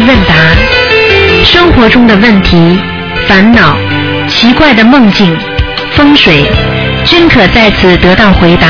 [0.00, 0.34] 问答，
[1.44, 2.80] 生活中的问题、
[3.28, 3.76] 烦恼、
[4.28, 5.36] 奇怪的梦境、
[5.94, 6.50] 风水，
[7.04, 8.66] 均可在此得到回答。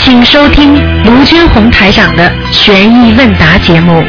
[0.00, 0.74] 请收听
[1.04, 4.02] 卢军红台长的悬疑问答节目。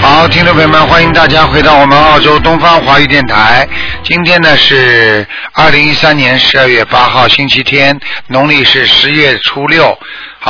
[0.00, 3.68] 好，听众朋友们，欢迎大家回到我们澳洲东方华语电台。
[4.04, 7.98] 今天呢是二零一三年十二月八号，星期天，
[8.28, 9.98] 农历是十月初六。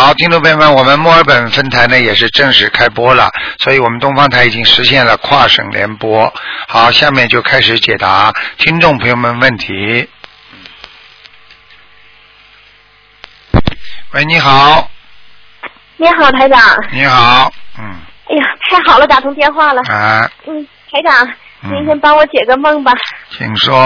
[0.00, 3.28] 好，听众朋友们，我们墨尔本分台呢也是正式开播了，
[3.58, 6.32] 所以我们东方台已经实现了跨省联播。
[6.68, 10.08] 好，下面就开始解答听众朋友们问题。
[14.12, 14.88] 喂，你好，
[15.96, 16.60] 你好，台长。
[16.92, 17.96] 你好，嗯，
[18.30, 19.82] 哎呀，太好了，打通电话了。
[19.92, 21.26] 啊，嗯，台长，
[21.64, 22.92] 嗯您先帮我解个梦吧。
[23.30, 23.76] 请说。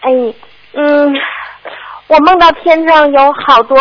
[0.00, 0.10] 哎，
[0.72, 1.14] 嗯，
[2.06, 3.78] 我梦到天上有好多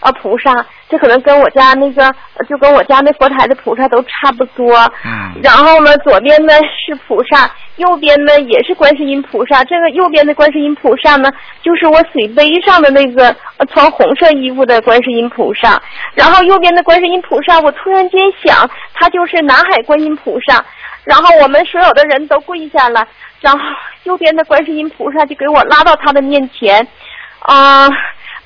[0.00, 4.76] 呃菩萨，这可能跟我家那个，呃就跟我家那佛台的菩萨都差不多。
[5.04, 6.52] 嗯然后呢，左边呢
[6.86, 9.62] 是菩萨，右边呢也是观世音菩萨。
[9.64, 11.30] 这个右边的观世音菩萨呢，
[11.62, 15.80] 就是我水杯上的那个呃穿红色衣服的观世音菩萨。
[16.14, 20.64] 然后右边的观世音菩萨，我突然间想，他就是南海观音菩萨。
[21.04, 23.06] 然后我们所有的人都跪下了，
[23.40, 23.60] 然后
[24.04, 26.84] 右边的观世音菩萨就给我拉到他的面前，
[27.40, 27.86] 啊、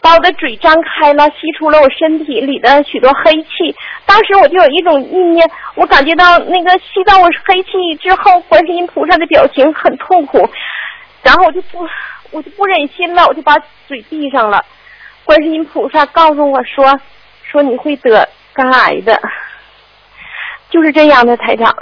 [0.02, 3.76] 把我的嘴张开了，吸出了我身体里的许多黑气。
[4.06, 7.70] 当时我就有一种意念，我感觉到那个吸到我黑气
[8.00, 10.48] 之后，观世音菩萨的表情很痛苦，
[11.22, 11.86] 然后我就不，
[12.30, 13.54] 我就不忍心了，我就把
[13.86, 14.64] 嘴闭上了。
[15.24, 16.98] 观世音菩萨告诉我说，
[17.42, 19.20] 说你会得肝癌的，
[20.70, 21.76] 就是这样的，台长。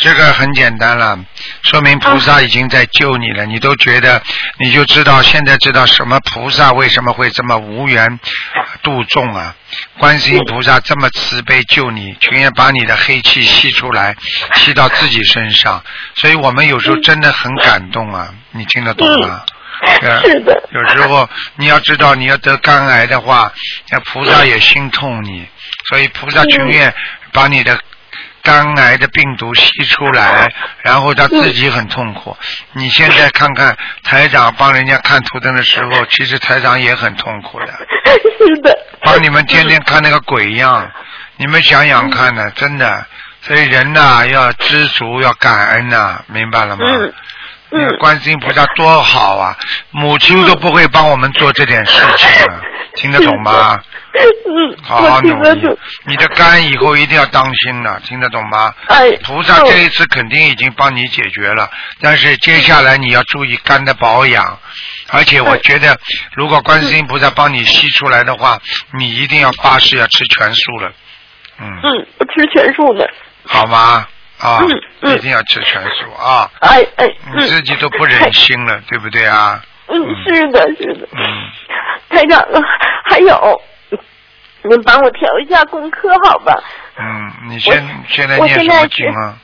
[0.00, 1.18] 这个很简单了，
[1.62, 4.22] 说明菩萨已经在救你了，你都觉得，
[4.58, 8.20] 你就知道现在知道什么菩萨为什么会这么无缘
[8.82, 9.54] 度众啊？
[9.98, 14.14] 观世音菩萨这么慈悲救你，情愿把你的黑气吸出来，
[14.54, 15.82] 吸到自己身上，
[16.16, 19.42] 所以我们有时候真的很感动啊，你听得懂吗？
[20.02, 20.68] 呃是的。
[20.72, 23.52] 有时候你要知道，你要得肝癌的话，
[23.90, 25.46] 那菩萨也心痛你，
[25.88, 26.92] 所以菩萨情愿
[27.32, 27.78] 把你的
[28.46, 30.48] 肝癌的病毒吸出来，
[30.82, 32.36] 然后他自己很痛苦。
[32.74, 37.66] 你现在看看台长帮人家看图腾的时候，其实台长也很痛苦的，
[38.38, 38.78] 是的。
[39.02, 40.88] 帮你们天天看那个鬼一样。
[41.38, 43.04] 你们想想看呢，真的，
[43.42, 46.84] 所以人呐、要知足，要感恩呐、明白了吗？
[47.72, 49.54] 嗯观世音菩萨多好啊！
[49.90, 52.60] 母亲都不会帮我们做这点事情啊，
[52.94, 53.78] 听得懂吗？
[54.18, 58.74] 嗯，好好努力。，你的肝以后一定要当心了，听得懂吗？
[58.88, 61.68] 哎，菩萨这一次肯定已经帮你解决了，
[62.00, 64.58] 但是接下来你要注意肝的保养，
[65.10, 65.98] 而且我觉得，
[66.34, 68.58] 如果观世音菩萨帮你吸出来的话，
[68.98, 70.92] 你一定要发誓要吃全素了，
[71.60, 73.08] 嗯，嗯，我吃全素的。
[73.46, 74.06] 好吗？
[74.38, 74.60] 啊
[75.02, 76.50] 一定要吃全素啊！
[76.60, 79.62] 哎哎，你自己都不忍心了，对不对啊？
[79.88, 81.08] 嗯，是的，是的。
[81.12, 81.50] 嗯，
[82.10, 82.60] 台长啊，
[83.06, 83.62] 还有，
[84.68, 86.54] 您帮我调一下功课好吧？
[86.98, 89.38] 嗯，你现现在我念什么经啊？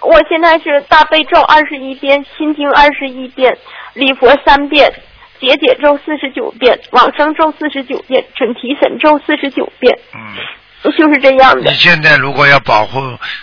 [0.00, 3.56] 我现在是大悲咒二十一遍，心经二十一遍，
[3.94, 4.92] 礼佛三遍，
[5.40, 11.76] 解解咒四十九遍，往生咒四十九遍，准提神咒四十九遍，嗯，就是这样的你。
[11.76, 13.00] 现在如果要保护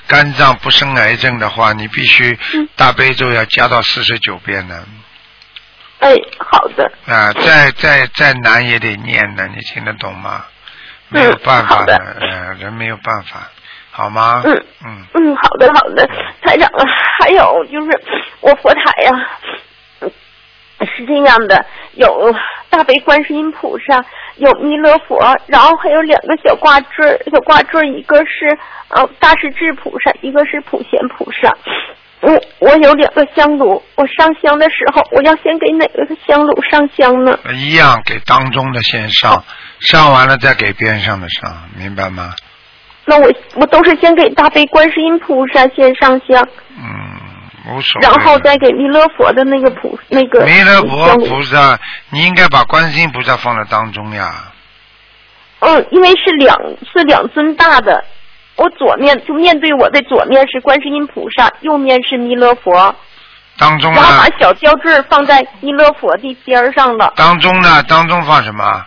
[0.08, 4.86] 肝脏不生癌症的话，你必须嗯大悲咒要加到四十九遍呢。
[6.00, 6.92] 哎，好的。
[7.08, 10.46] 啊，再再再难也得念呢，你听得懂吗？
[11.12, 13.48] 没有办法好的呃，人没有办法，
[13.92, 14.42] 好吗？
[14.46, 14.54] 嗯
[14.86, 16.08] 嗯嗯，好的好的，
[16.42, 16.86] 台长啊，
[17.20, 18.02] 还有就是
[18.40, 19.12] 我佛台呀、
[20.02, 20.12] 嗯
[20.98, 21.64] 是这样的，
[21.94, 22.34] 有
[22.72, 24.04] 大悲观世音菩萨，
[24.38, 28.58] 有弥勒佛，然后还有两个小挂坠，小挂坠一个是
[28.88, 31.56] 呃大势至菩萨，一个是普贤菩萨。
[32.22, 37.38] 我我有两个香炉，我上香的时候，我要先给哪个香炉上香呢？
[37.54, 39.44] 一样给当中的先上，
[39.82, 42.34] 上完了再给边上的上，明白吗？
[43.06, 46.48] 那我我都是先给大悲观世音菩萨先上香，
[46.78, 47.20] 嗯，
[47.68, 48.08] 无所谓。
[48.08, 51.78] 然后再给弥勒佛的那个菩那个弥勒佛菩萨，
[52.12, 54.52] 你应该把观世音菩萨放在当中呀。
[55.60, 56.56] 嗯，因为是两
[56.94, 58.06] 是两尊大的，
[58.56, 62.96] 我左面就面对我的左面是观世音菩萨，右面是弥勒佛，
[63.58, 64.40] 当中然后把？
[64.40, 67.82] 小吊坠放在弥勒佛的边上了，当中呢？
[67.84, 68.86] 当中放什么？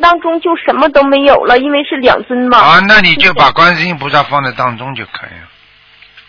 [0.00, 5.48] 当中就什么都没有了，因为是两尊嘛，啊，那你就把观世音菩萨放在当中就可以了。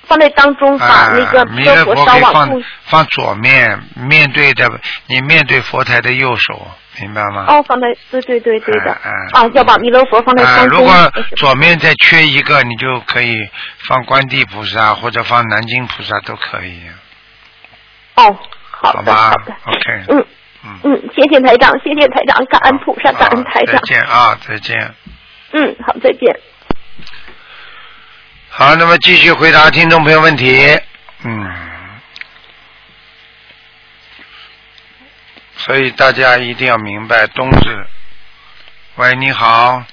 [0.07, 4.69] 放在当中，把啊那个，弥勒勒佛佛可以放放左面，面对的
[5.07, 6.67] 你面对佛台的右手
[7.01, 7.45] 明白吗？
[7.47, 8.91] 哦，放在对对对对的。
[8.91, 10.77] 哎哎啊，要把弥勒佛放在啊，当中。
[10.77, 10.93] 如果
[11.37, 13.35] 左面再缺一个，你就可以
[13.79, 16.81] 放观地菩萨或者放南京菩萨都可以，
[18.13, 18.37] 哦，
[18.69, 19.55] 好的好吧好的。
[19.63, 20.25] ？OK，嗯
[20.65, 23.81] 嗯，嗯，谢谢台长，谢谢台长，感恩菩萨，感恩台长再。
[23.81, 24.93] 见啊，再见。
[25.51, 26.39] 嗯，好，再见。
[28.49, 30.79] 好，那么继续回答听众朋友问题。
[31.23, 31.53] 嗯，
[35.57, 37.85] 所以大家一定要明白冬至。
[38.95, 39.83] 喂，你好，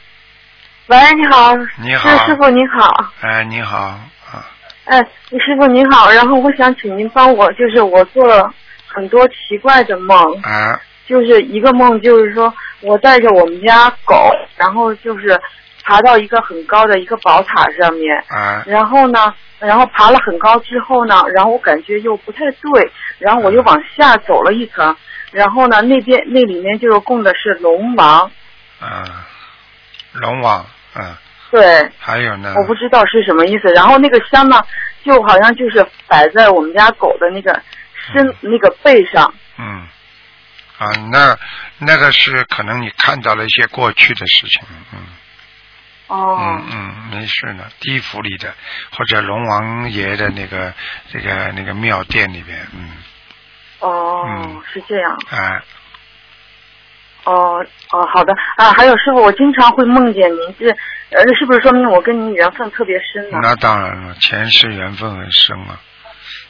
[0.86, 4.48] 喂，你好，你好是师傅你好，哎，你好啊，
[4.84, 4.98] 哎，
[5.30, 8.52] 师傅您好，然后我想请您帮我，就是我做了
[8.94, 14.15] 很多奇怪的梦，啊，就是一个梦，就是说我带着我们家狗，
[14.56, 15.41] 然后就是
[15.85, 24.97] 爬到一个很高的一个宝塔上面，啊，然后呢，然后爬了很高之后呢，然后我感觉又不太对，然后我又往下走了一层，
[25.33, 28.31] 然后呢，那边那里面就是供的是龙王，
[28.81, 28.89] 嗯，
[30.12, 31.15] 龙王，嗯，
[31.50, 33.69] 对，还有呢，我不知道是什么意思。
[33.75, 34.61] 然后那个香呢，
[35.05, 37.53] 就好像就是摆在我们家狗的那个
[38.12, 39.32] 身那个背上。
[39.58, 39.87] 嗯，
[40.78, 41.38] 啊，那
[41.78, 44.62] 那个是可能你看到了一些过去的事情，
[44.93, 44.99] 嗯。
[46.08, 48.52] 哦，嗯嗯，没事呢，地府里的
[48.90, 50.75] 或者龙王爷的那个
[51.10, 52.90] 这个那个庙殿里边，嗯，
[53.81, 55.16] 哦，嗯是这样。
[55.31, 55.62] 哎，
[57.25, 58.72] 哦哦，好的啊。
[58.72, 60.69] 还有师傅，我经常会梦见您，这
[61.16, 63.38] 呃，是不是说明我跟您缘分特别深呢？
[63.40, 65.81] 那当然了，前世缘分很深啊，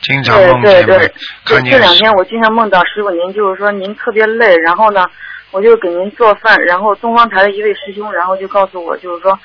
[0.03, 1.13] 经常对梦见没对
[1.47, 5.07] 对，这两天我经常梦到师傅您，就是说您特别累，然后呢，
[5.53, 9.39] 我就给您做饭，然后东方台的一位师兄，然后就告诉我，就是说，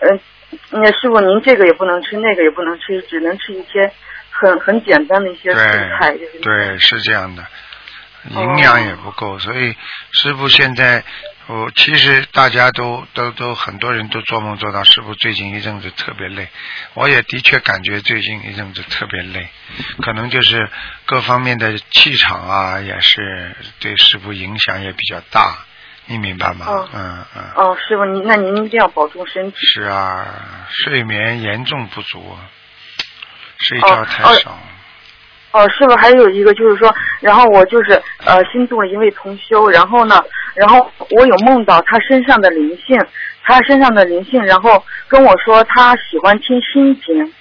[0.00, 0.18] 呃，
[0.70, 3.92] 那师傅您这个也不能吃，那个也不能吃，只能吃一些
[4.30, 9.76] 很很简单的一些蔬菜，就是对对是这样的，哦营养也不够，所以
[10.10, 11.04] 师傅现在。
[11.48, 16.48] 我其实大家都都都很多人都做梦做到师傅最近一阵子特别累，
[16.94, 19.48] 我也的确感觉最近一阵子特别累，
[20.00, 20.70] 可能就是
[21.04, 25.58] 各方面的气场啊，也是对师傅影响也比较大，
[26.06, 26.64] 你明白吗？
[26.66, 27.42] 哦嗯嗯。
[27.56, 29.58] 哦，师傅您那您一定要保重身体。
[29.74, 32.48] 是啊，睡眠严重不足，啊
[33.58, 34.58] 睡觉太哦少。
[35.52, 37.92] 哦，师傅还有一个就是说，然后我就是
[38.24, 40.20] 呃新度了一位同修，然后呢，
[40.54, 42.98] 然后我有梦到他身上的灵性，
[43.44, 47.32] 他身上的灵性，然后跟我说他喜欢听心经。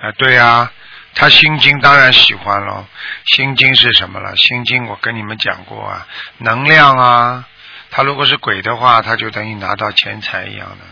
[0.00, 0.70] 啊，对呀、
[1.14, 2.84] 他心经当然喜欢了。
[3.24, 4.34] 心经是什么了？
[4.36, 6.06] 心经我跟你们讲过啊，
[6.38, 7.46] 能量啊。
[7.92, 10.84] 他如果是鬼的话，他就等于拿到钱财一样的，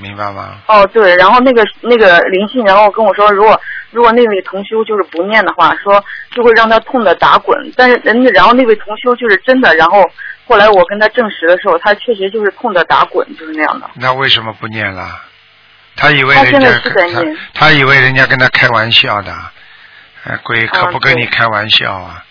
[0.00, 0.58] 明白吗？
[0.66, 3.60] 哦，对，然后那个那个灵性，然后跟我说，如果
[3.90, 7.72] 如果那位同修就是不念的话，说就会让他痛的打滚。
[7.76, 10.02] 但是人家，然后那位同修就是真的，然后
[10.46, 13.90] 后来我跟他证实的时候，他确实就是痛的打滚，就是那样的。
[13.94, 15.22] 那为什么不念了？
[15.96, 19.32] 他以为人家在是在他以为人家跟他开玩笑的，
[20.24, 22.24] 哎，鬼可啊不跟你开玩笑啊！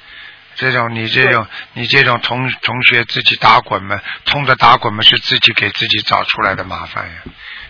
[0.55, 7.13] 这种你这种你这种同同学自己打滚嘛，痛的打滚嘛是自己给自己找出来的麻烦呀。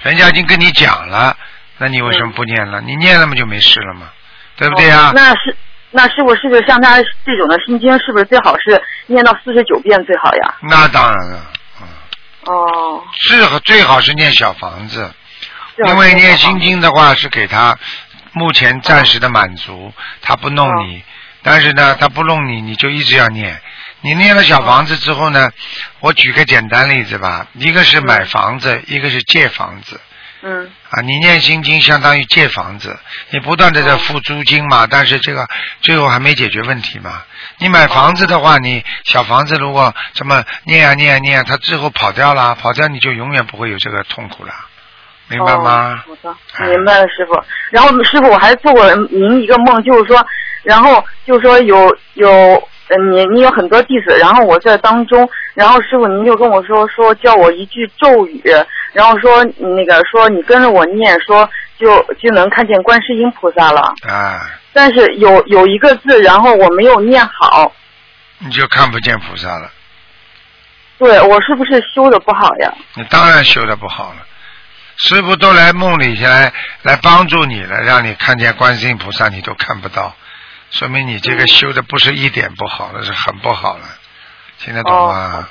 [0.01, 1.35] 人家已经跟你讲了，
[1.77, 2.81] 那你为什么不念了？
[2.81, 4.09] 你念了嘛就没事了嘛，
[4.55, 5.11] 对不对呀哦？
[5.15, 5.55] 那是
[5.91, 10.55] 那师傅是不是像他这种的心经，是不是最好是念到四十九遍最好呀？
[10.61, 11.51] 那当然了，
[11.81, 11.87] 嗯，
[12.45, 15.11] 哦，最好最好是念小房子，
[15.85, 17.77] 因为念心经的话是给他
[18.33, 21.03] 目前暂时的满足，他不弄你，
[21.41, 23.59] 但是呢，他不弄你，你就一直要念。
[24.01, 25.49] 你念了小房子之后呢，
[25.99, 29.99] 我举个简单例子吧，一个是买房子，一个是借房子。
[30.41, 32.97] 嗯啊，你念心经相当于借房子，
[33.31, 35.45] 你不断的在付租金嘛，但是这个
[35.81, 37.23] 最后还没解决问题嘛。
[37.57, 44.53] 你买房子的话，你小房子如果这么念啊念啊念啊，它最后跑掉了，跑掉你就永远不会有这个痛苦了，
[45.27, 46.01] 明白吗？
[46.07, 47.33] 哦好哎的，明白了，师傅。
[47.71, 50.25] 然后师傅，我还做过您一个梦，就是说，
[50.63, 58.43] 然后就是说有有呃，你你有很多弟子，然后我在当中，然后师傅您就跟我说说叫我一句咒语，
[58.93, 63.93] 然后说那个说你跟着我念，说就就能看见观世音菩萨了。
[64.07, 64.41] 啊，
[64.73, 67.71] 但是有有一个字，然后我没有念好，
[68.39, 69.71] 你就看不见菩萨了，
[70.97, 72.73] 对我是不是修的不好呀？
[72.95, 74.25] 你当然修的不好了。
[74.97, 80.13] 师傅都来梦里来来帮助你了，让你看见观世音菩萨，你都看不到，
[80.71, 83.85] 说明你这个修的不是一点不好了，是很不好了，
[84.59, 85.47] 听得懂吗？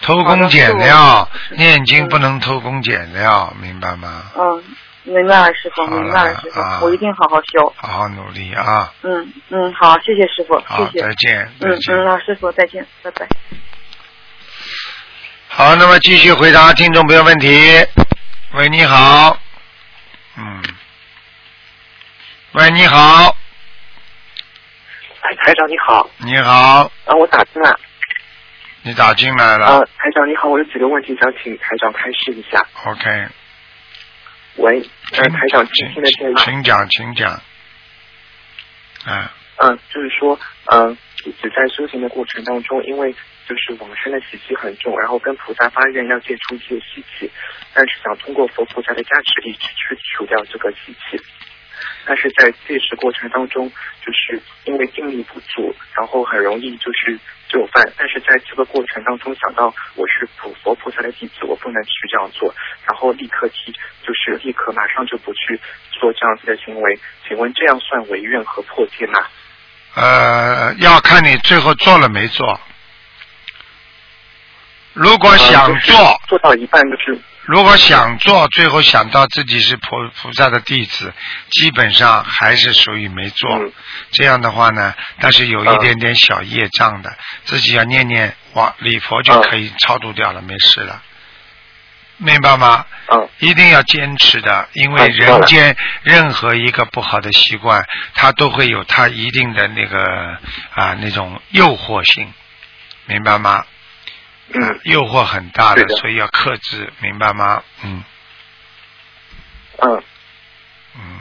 [0.00, 4.24] 偷工减料，念经不能偷工减料，明白吗？
[4.36, 4.64] 嗯，
[5.04, 7.72] 明白了，师傅，明白了，师傅，啊我一定好好修。
[7.76, 8.92] 好好努力啊！
[9.02, 11.14] 嗯嗯，好，谢谢师傅，好，谢谢再。
[11.14, 11.96] 见，再嗯见。
[11.96, 13.28] 嗯，那师傅再见，拜拜。
[15.48, 17.48] 好，那么继续回答听众朋友问题。
[18.54, 19.38] 喂，你好。
[20.36, 20.62] 嗯。
[22.52, 23.36] 喂，你好。
[25.32, 26.10] 哎，台长你好。
[26.18, 26.92] 你好。
[27.06, 27.74] 啊，我打进来。
[28.82, 29.64] 你打进来了。
[29.64, 32.62] 啊，台长你好，我有几个问题想请台长开示一下。
[32.84, 33.28] OK，
[34.56, 36.40] 喂，呃，台长听听得见吗？
[36.44, 37.30] 请讲，请讲。
[39.06, 43.10] 啊，嗯，就是说，嗯，一直在修行的过程当中，因为
[43.46, 47.30] 就是往生的习气很重，然后跟菩萨发愿要戒除一些习气，
[47.72, 51.18] 但是想通过佛菩萨的加持力去去除掉这个习气。
[52.06, 53.70] 但是在戒食过程当中，
[54.04, 57.84] 就是因为精力不足，然后很容易就是就犯。
[57.96, 62.54] 但是在这个过程当中，想到我是普佛菩萨的弟子，我不能去这样做，
[62.86, 63.72] 然后立刻提，
[64.06, 65.60] 就是立刻马上就不去
[65.90, 66.98] 做这样子的行为。
[67.28, 69.20] 请问这样算违愿和破戒吗？
[69.94, 72.58] 呃，要看你最后做了没做。
[74.94, 79.88] 如果想呃就是做，做到一半就是如果想做，最后想到自己是菩
[80.20, 81.12] 菩萨的弟子，
[81.50, 83.58] 基本上还是属于没做。
[83.58, 83.72] 嗯
[84.12, 91.02] 这样的话呢，但是有一点点小业障的，自己要念念往礼佛就可以超度掉了，没事了。
[92.18, 92.86] 明白吗？
[93.12, 97.84] 嗯一定要坚持的，因为人间任何一个不好的习惯，
[98.14, 100.04] 它都会有它一定的那个
[100.74, 102.32] 啊那种诱惑性，
[103.06, 103.64] 明白吗？
[104.60, 107.62] 啊 嗯诱惑很大的，所以要克制，明白吗？
[107.84, 108.02] 嗯
[109.78, 110.02] 嗯，
[110.96, 111.18] 嗯，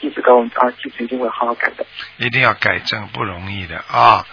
[0.00, 1.86] 弟子告啊，弟子一定会好好改的。
[2.18, 4.26] 一定要改正，不容易的啊。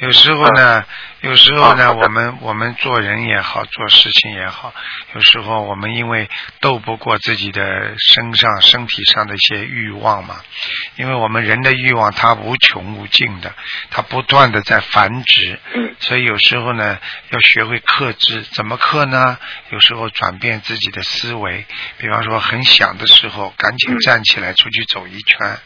[0.00, 0.84] 有时候呢，
[1.20, 4.72] 有时候呢，啊我们我们做人也好，做事情也好，
[5.14, 6.28] 有时候我们因为
[6.60, 10.40] 斗不过自己的身上、身体上的一些欲望嘛，
[10.96, 13.54] 因为我们人的欲望它无穷无尽的，
[13.90, 15.94] 它不断的在繁殖，嗯。
[16.00, 18.42] 所以有时候呢，要学会克制。
[18.54, 19.38] 怎么克呢？
[19.68, 21.66] 有时候转变自己的思维，
[21.98, 23.98] 比方说很想的时候，赶紧嗯。
[23.98, 25.58] 站起来出去走一圈，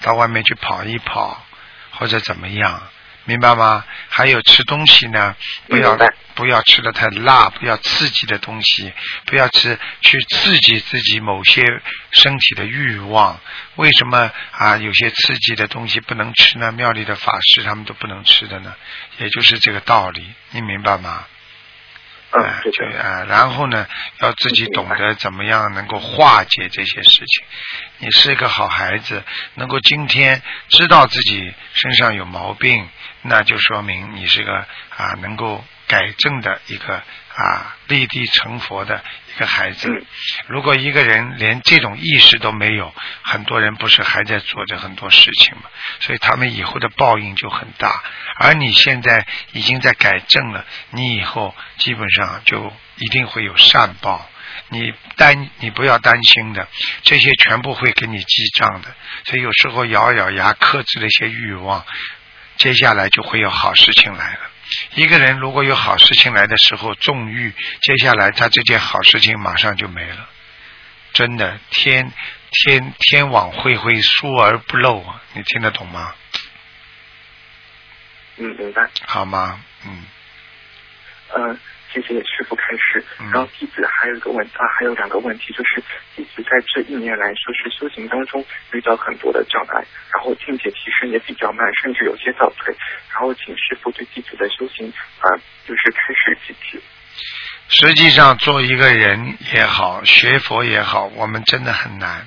[0.00, 1.44] 到外面去跑一跑，
[1.90, 2.82] 或者怎么样，
[3.24, 3.84] 明白吗？
[4.08, 5.36] 还有吃东西呢，
[5.68, 5.96] 不要
[6.34, 8.92] 不要吃的太辣，不要刺激的东西，
[9.26, 11.62] 不要吃去刺激自己某些
[12.10, 13.38] 身体的欲望。
[13.76, 14.76] 为什么啊？
[14.76, 16.72] 有些刺激的东西不能吃呢？
[16.72, 18.74] 庙里的法师他们都不能吃的呢，
[19.18, 21.26] 也就是这个道理，你明白吗？
[22.32, 22.72] 嗯。
[22.72, 23.86] 对啊，然后呢，
[24.20, 27.44] 要自己懂得怎么样能够化解这些事情。
[27.98, 29.22] 你是一个好孩子，
[29.54, 32.88] 能够今天知道自己身上有毛病，
[33.22, 37.02] 那就说明你是个啊能够改正的一个
[37.34, 39.02] 啊立地成佛的
[39.34, 39.88] 一个孩子。
[39.88, 40.06] 嗯
[40.46, 45.62] 如果一个人连这种意识都没有，很多人不是还在做着很多事情吗？
[46.00, 48.02] 所以他们以后的报应就很大。
[48.36, 54.28] 而你现在已经在改正了，你以后基本上就一定会有善报。
[54.68, 56.66] 你担你不要担心的，
[57.02, 58.94] 这些全部会给你记账的。
[59.24, 61.84] 所以有时候咬咬牙克制了一些欲望，
[62.56, 64.40] 接下来就会有好事情来了。
[64.94, 70.28] 一个人如果有好事情来的时候纵欲，接下来他这件好事情马上就没了。
[71.12, 72.10] 真的，天
[72.50, 75.22] 天天网恢恢，疏而不漏啊！
[75.34, 76.14] 你听得懂吗？
[78.38, 78.88] 嗯，明白。
[79.06, 79.60] 好吗？
[79.84, 80.04] 嗯，
[81.34, 81.58] 嗯，
[82.00, 83.04] 谢谢师傅开示。
[83.20, 85.82] 嗯然后弟子还有一个问啊，还有两个问题，就是
[86.16, 92.74] 弟子在这一年来说是修行当中遇到很多的障碍，然后境界提升也比较慢，甚至有些倒退。
[93.10, 95.26] 然后请师傅对弟子的修行啊，
[95.66, 96.80] 就是开始几题。
[97.68, 102.26] 实际上做一个人也好，学佛也好，我们真的很难，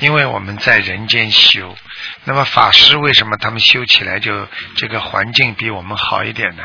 [0.00, 1.76] 因为我们在人间修。
[2.24, 6.64] 那么法师为什么他们修起来就这个环境比我们好一点呢？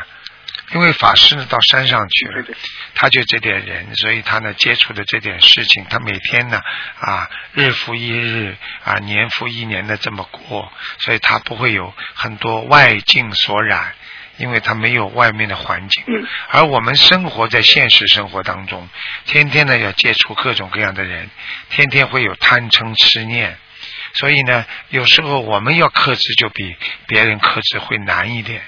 [0.72, 2.44] 因为法师呢到山上去了
[2.94, 6.60] 他就这点人，所以他呢接触的这点事情，他每天呢
[6.98, 13.94] 啊日复一日啊年复一年的这么过，所以他不会有很多外境所染，
[14.38, 16.02] 因为他没有外面的环境。
[16.08, 18.88] 嗯而我们生活在现实生活当中，
[19.26, 21.30] 天天呢要接触各种各样的人，
[21.70, 23.56] 天天会有贪嗔痴念，
[24.14, 28.62] 所以呢，有时候我们要克制就比别人克制会难一点。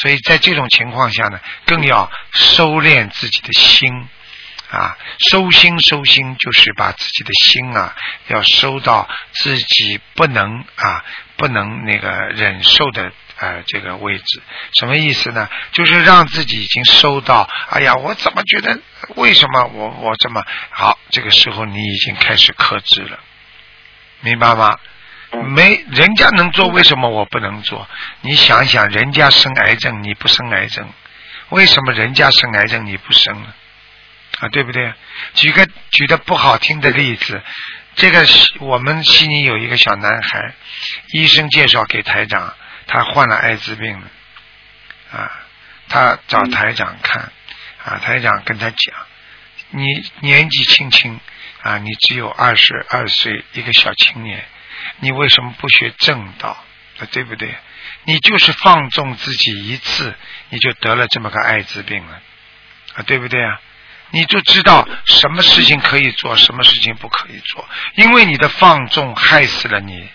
[0.00, 4.08] 所以在这种情况下呢，更要收敛自己的心。
[4.70, 4.98] 啊，
[5.30, 11.02] 收心收心就是把自己的心啊，要收到自己不能啊，
[11.38, 14.42] 不能那个忍受的呃这个位置。
[14.78, 15.48] 什么意思呢？
[15.72, 18.78] 就是让自己已经收到，哎呀，我怎么觉得
[19.16, 20.98] 为什么我我这么好？
[21.08, 23.18] 这个时候你已经开始克制了，
[24.20, 24.78] 明白吗？
[25.30, 27.88] 没人家能做，为什么我不能做？
[28.22, 30.88] 你想想，人家生癌症，你不生癌症，
[31.50, 33.54] 为什么人家生癌症你不生呢？
[34.40, 34.94] 啊，对不对？
[35.34, 37.42] 举个举的不好听的例子，
[37.96, 38.24] 这个
[38.60, 40.54] 我们悉尼有一个小男孩，
[41.12, 42.54] 医生介绍给台长，
[42.86, 44.00] 他患了艾滋病，
[45.12, 45.30] 啊，
[45.88, 47.32] 他找台长看，
[47.84, 48.94] 啊，台长跟他讲，
[49.70, 49.84] 你
[50.20, 51.18] 年纪轻轻，
[51.62, 54.44] 啊，你只有二十二岁一个小青年，
[55.00, 56.56] 你为什么不学正道？
[56.98, 57.54] 啊，对不对？
[58.04, 60.14] 你就是放纵自己一次，
[60.50, 62.20] 你就得了这么个艾滋病了，
[62.94, 63.60] 啊，对不对啊？
[64.10, 70.08] 你就知道什么事情可以做，什么事情不可以做，因为你的放纵害死了你，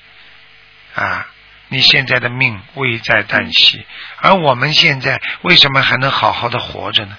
[0.95, 1.27] 啊，
[1.67, 3.85] 你现在的命危在旦夕。
[4.17, 7.17] 而我们现在为什么还能好好的活着呢？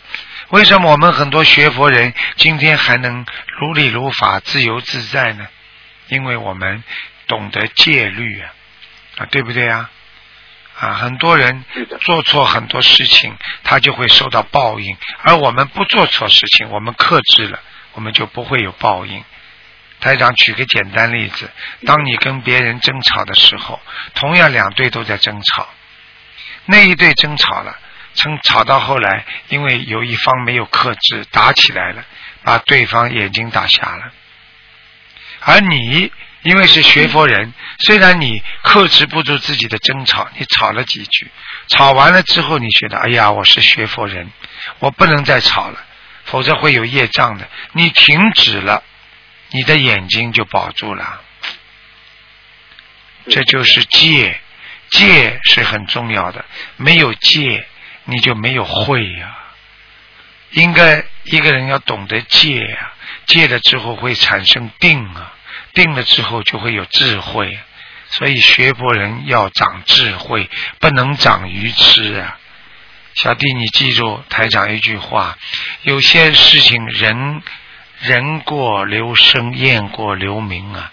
[0.51, 3.25] 为什么我们很多学佛人今天还能
[3.61, 5.47] 如理如法、自由自在呢？
[6.09, 6.83] 因为我们
[7.27, 8.55] 懂得戒律啊，
[9.19, 9.91] 啊，对不对啊？
[10.77, 11.65] 啊，很多人
[12.01, 17.61] 做错很多事情，他就会受到报应；而我们不做错事情，我们克制了，
[17.93, 19.25] 我们就不会有报应。
[20.01, 21.49] 台长举个简单例子：
[21.87, 23.81] 当你跟别人争吵的时候，
[24.15, 25.69] 同样两队都在争吵，
[26.67, 27.79] 那一队争吵了，
[28.15, 32.05] 争吵到后来，因为有一方没有克制，打起来了，
[32.43, 34.13] 把对方眼睛打瞎了，
[35.39, 36.11] 而你。
[36.45, 41.31] 因为是学佛人，虽然你克制不住自己的争吵，你吵了几句，
[41.69, 44.31] 吵完了之后，你觉得哎呀，我是学佛人，
[44.79, 45.83] 我不能再吵了，
[46.25, 47.49] 否则会有业障的。
[47.73, 48.83] 你停止了，
[49.53, 51.23] 你的眼睛就保住了。
[53.31, 54.39] 这就是戒，
[54.91, 56.45] 戒是很重要的，
[56.77, 57.67] 没有戒，
[58.05, 59.39] 你就没有慧呀。
[60.51, 62.93] 应该一个人要懂得戒呀，
[63.25, 65.33] 戒了之后会产生定啊。
[65.75, 67.59] 定了之后就会有智慧，
[68.09, 72.39] 所以学佛人要长智慧，不能长愚痴啊！
[73.15, 75.37] 小弟，你记住台长一句话：
[75.83, 77.43] 有些事情人
[78.01, 80.93] 人过留声，雁过留名啊。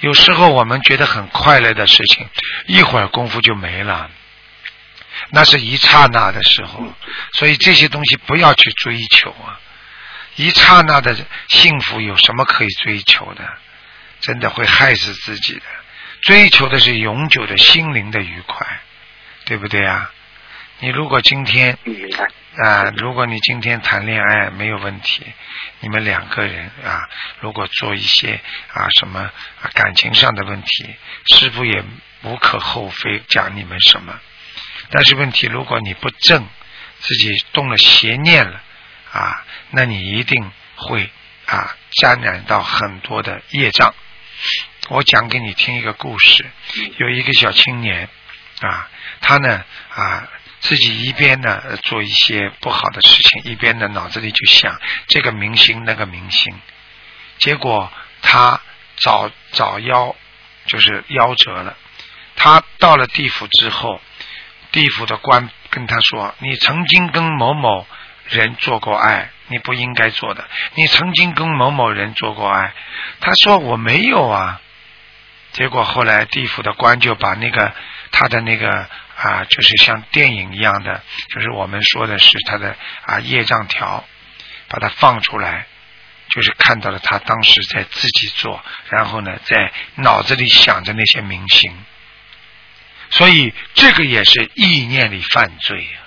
[0.00, 2.28] 有时候我们觉得很快乐的事情，
[2.66, 4.10] 一会儿功夫就没了，
[5.30, 6.86] 那是一刹那的时候。
[7.32, 9.58] 所以这些东西不要去追求啊！
[10.36, 11.16] 一刹那的
[11.48, 13.44] 幸福有什么可以追求的？
[14.20, 15.62] 真的会害死自己的。
[16.22, 18.66] 追求的是永久的心灵的愉快，
[19.44, 20.10] 对不对啊？
[20.80, 21.78] 你如果今天
[22.64, 25.24] 啊，如果你今天谈恋爱没有问题，
[25.80, 27.08] 你们两个人啊，
[27.40, 28.40] 如果做一些
[28.72, 29.30] 啊什么
[29.74, 30.94] 感情上的问题，
[31.26, 31.84] 师傅也
[32.22, 34.18] 无可厚非讲你们什么。
[34.90, 36.46] 但是问题，如果你不正，
[37.00, 38.60] 自己动了邪念了
[39.12, 41.10] 啊，那你一定会
[41.46, 43.94] 啊沾染到很多的业障。
[44.88, 46.46] 我讲给你听一个故事，
[46.96, 48.08] 有一个小青年
[48.60, 48.88] 啊，
[49.20, 50.28] 他呢啊
[50.60, 56.54] 自己一边呢做一些不好的事情，一边呢脑子里就想这个明星那个明星，
[57.38, 58.60] 结果他
[58.96, 60.14] 早早夭，
[60.66, 61.76] 就是夭折了。
[62.36, 64.00] 他到了地府之后，
[64.72, 67.86] 地府的官跟他说：“你曾经跟某某
[68.28, 70.46] 人做过爱。”你不应该做的。
[70.74, 72.74] 你曾经跟某某人做过爱，
[73.18, 74.60] 他说我没有啊。
[75.52, 77.72] 结果后来地府的官就把那个
[78.12, 78.86] 他的那个
[79.16, 84.04] 啊，就是像电影一样的，就是我们说的是他的啊业障条，
[84.68, 85.66] 把它放出来，
[86.28, 91.72] 就是看到了他当时在自己做，然后呢在脑子里想着那些明星，
[93.08, 96.00] 所以这个也是意念里犯罪呀。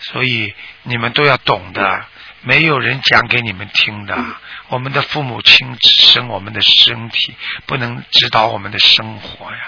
[0.00, 2.06] 所以你们都要懂的。
[2.42, 4.16] 没有人讲给你们听的。
[4.68, 7.34] 我们的父母亲只生我们的身体，
[7.66, 9.58] 不能指导我们的生活呀。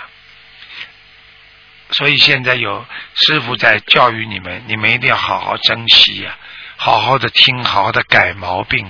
[1.90, 6.36] 所以现在有师傅在教育你们，你们一定要好好珍惜呀，
[6.76, 8.86] 好好的听，好好的改毛病，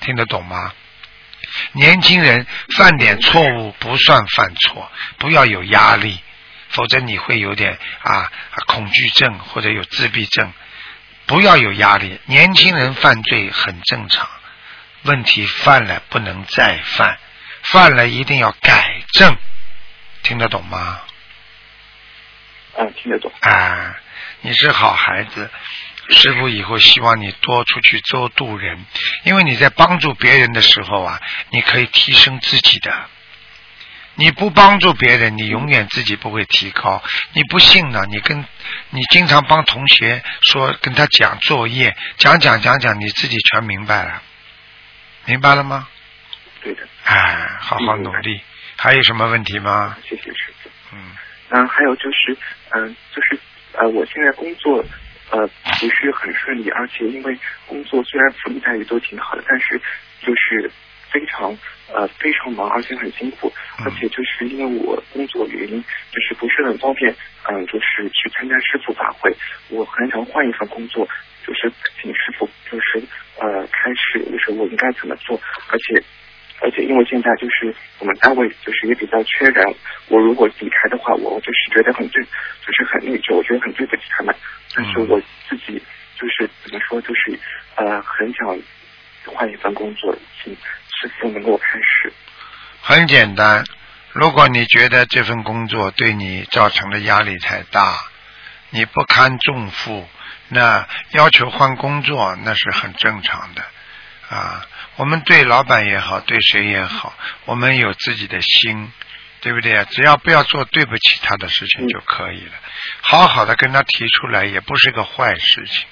[0.00, 0.72] 听得懂吗？
[1.72, 6.18] 年轻人犯点错误不算犯错，不要有压力，
[6.70, 8.32] 否则你会有点啊
[8.66, 10.52] 恐惧症或者有自闭症。
[11.30, 14.28] 不要有压力，年轻人犯罪很正常，
[15.02, 17.20] 问题犯了不能再犯，
[17.62, 19.36] 犯了一定要改正，
[20.24, 21.02] 听得懂吗？
[22.76, 23.30] 嗯，听得懂。
[23.42, 23.96] 啊，
[24.40, 25.48] 你是好孩子，
[26.08, 28.84] 师傅以后希望你多出去多度人，
[29.22, 32.92] 因为你在帮助别人的时候啊，你可以提升自己的。
[34.20, 37.02] 你不帮助别人，你永远自己不会提高。
[37.32, 38.00] 你不信呢？
[38.10, 38.38] 你跟
[38.90, 44.22] 你经常帮同学说，跟他讲作业，讲讲讲讲，你自己全明白了，
[45.24, 45.88] 明白了吗？
[46.62, 46.86] 对的。
[47.04, 48.42] 哎，好好努力。
[48.76, 49.96] 还有什么问题吗？
[50.02, 50.68] 谢谢师傅。
[50.92, 51.16] 嗯。
[51.48, 52.36] 嗯，还有就是，
[52.74, 53.40] 嗯，就是
[53.72, 54.84] 呃，我现在工作
[55.30, 59.80] 呃不是很顺利，而且因为工作虽然福利待遇都挺好的，但是
[60.20, 60.70] 就是
[61.10, 61.56] 非常
[61.92, 67.14] 呃非常忙，而且很辛苦，嗯而且就是因为我工作原因，就是不是很方便，
[67.48, 69.34] 嗯、就是去参加师傅法会，
[69.68, 71.06] 我很想换一份工作，
[71.46, 71.70] 就是
[72.00, 73.02] 请师傅就是
[73.38, 76.02] 呃开始，就是我应该怎么做，而且。
[76.62, 79.64] 而且因为现在就是我们单位就是也比较缺人，
[80.08, 84.34] 我如果离开的话，我就是觉得很对，就是很内疚，我觉得很对不起他们。
[84.76, 85.18] 但是嗯我
[85.48, 85.82] 自己
[86.16, 87.40] 就是怎么说，就是
[87.76, 88.58] 呃很想
[89.24, 90.54] 换一份工作，请
[91.00, 92.12] 师傅能够开始。
[92.82, 93.64] 很简单，
[94.12, 97.98] 如果你觉得这份工作对你造成的压力太大，
[98.70, 100.06] 你不堪重负，
[100.48, 103.62] 那要求换工作那是很正常的
[104.28, 104.66] 啊。
[104.96, 107.14] 我们对老板也好，对谁也好，
[107.46, 108.92] 我们有自己的心，
[109.40, 109.82] 对不对？
[109.86, 112.52] 只要不要做对不起他的事情就可以了，
[113.00, 115.86] 好好的跟他提出来也不是个坏事情，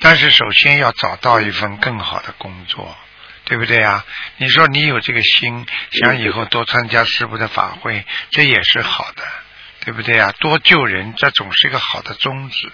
[0.00, 2.94] 但是首先要找到一份更好的工作。
[3.50, 4.04] 对不对啊？
[4.36, 9.24] 你说你有这个心，想以后多参加师傅的法会，这也是好的，
[9.84, 10.32] 对不对啊？
[10.38, 12.70] 多救人，这总是一个好的宗旨。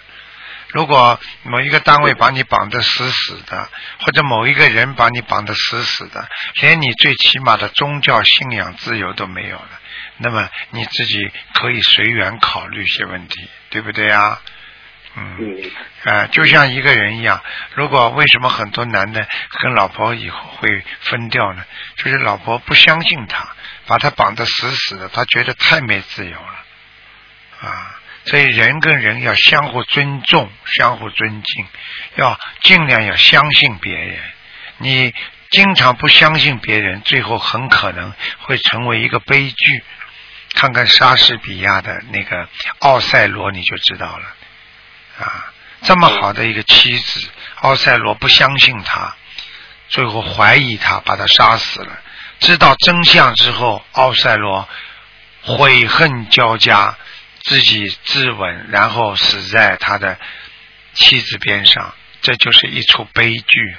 [0.69, 6.29] 如果某一个单位把你绑得死死的，或者某一个人把你绑得死死的，
[6.61, 9.81] 连你最起码的宗教信仰自由都没有了，
[10.19, 11.19] 那么你自己
[11.55, 14.43] 可以随缘考虑一些问题，对不对啊？
[15.17, 15.37] 嗯。
[15.39, 17.43] 嗯，啊，就像一个人一样，
[17.75, 19.27] 如果为什么很多男的
[19.61, 21.65] 跟老婆以后会分掉呢？
[21.97, 23.49] 就是老婆不相信他，
[23.87, 31.67] 把他绑得死死的，他觉得太没自由了，啊，所以人跟人要相互尊重、相互尊敬，
[32.17, 34.21] 要尽量要相信别人。
[34.79, 35.15] 你
[35.51, 39.83] 经常不相信别人，最后很可能会成为一个悲剧。
[40.55, 42.45] 看看莎士比亚的那个
[42.79, 44.36] 《奥赛罗》，你就知道了。
[45.19, 45.53] 啊，
[45.83, 47.27] 这么好的一个妻子，
[47.61, 49.15] 奥赛罗不相信他，
[49.89, 51.99] 最后怀疑他，把他杀死了。
[52.41, 54.69] 知道真相之后，奥赛罗
[55.43, 56.97] 悔恨交加，
[57.43, 60.19] 自己自刎，然后死在他的
[60.93, 61.95] 妻子边上。
[62.23, 63.77] 这就是一出悲剧。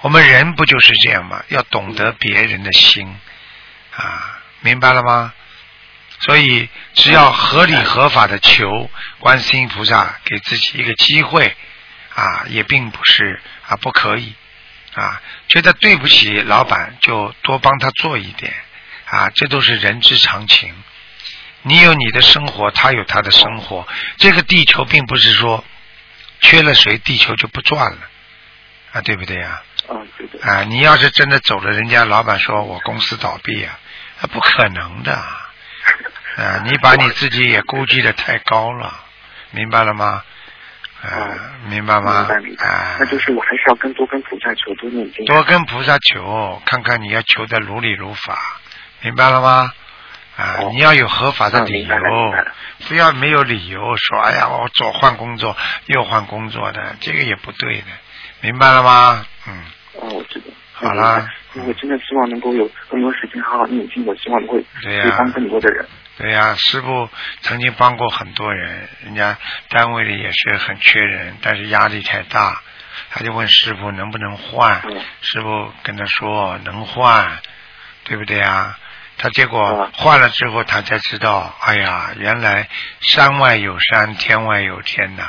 [0.00, 1.44] 我们人不就是这样吗？
[1.48, 3.14] 要懂得别人的心
[3.94, 5.34] 啊，明白了吗？
[6.20, 11.56] 所以，只要合理合法的求观世音菩萨给自己一个机会，
[12.14, 14.34] 啊，也并不是啊不可以，
[14.94, 18.54] 啊，觉得对不起老板就多帮他做一点，
[19.06, 20.74] 啊，这都是人之常情。
[21.62, 25.64] 你有你的生活，他有他的生活，这个地球并不是说
[26.40, 27.98] 缺了谁地球就不转了，
[28.92, 30.46] 啊，对不对呀、啊，对的。
[30.46, 30.64] 啊？
[30.64, 33.78] 你要是真的走了，人家老板说我公司倒闭啊，
[34.20, 35.39] 那不可能的。
[36.40, 38.92] 啊，你把你自己也估计的太高了，
[39.50, 40.22] 明白了吗？
[41.02, 42.56] 啊，明白吗明白明？
[42.56, 42.66] 白。
[42.66, 45.24] 啊，那就是我还是要跟多跟菩萨求，多念经。
[45.26, 48.38] 多跟菩萨求，看看你要求的如理如法，
[49.02, 49.72] 明白了吗？
[50.36, 52.46] 啊，哦你要有合法的理由了，
[52.88, 57.86] 不要没有理由说，哎呀，我左换工作，右换工作的，这个也不对的，
[58.40, 59.26] 明白了吗？
[59.48, 60.46] 嗯，哦，我知道。
[60.72, 65.84] 好啦嗯我真的希望能够有更多时间好好念经，我希望能够对呀可以帮更多的人。
[66.20, 67.08] 对呀、师傅
[67.40, 69.38] 曾经帮过很多人，人家
[69.70, 72.60] 单位里也是很缺人，但是压力太大，
[73.10, 77.38] 他就问师傅能不能换，嗯师傅跟他说能换，
[78.04, 78.76] 对不对啊？
[79.16, 82.68] 他结果嗯换了之后，他才知道，哎呀，原来
[83.00, 85.22] 山外有山，天外有天呐。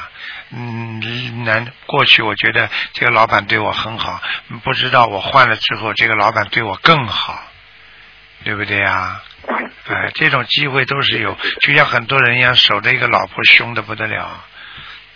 [0.50, 4.22] 嗯，难过去我觉得这个老板对我很好，
[4.64, 7.42] 不知道我换了之后，这个老板对我更好，
[8.44, 9.22] 对不对呀？
[9.88, 14.46] 哎，这种机会都是有，就像很多人一样，守着一个老婆凶的不得了。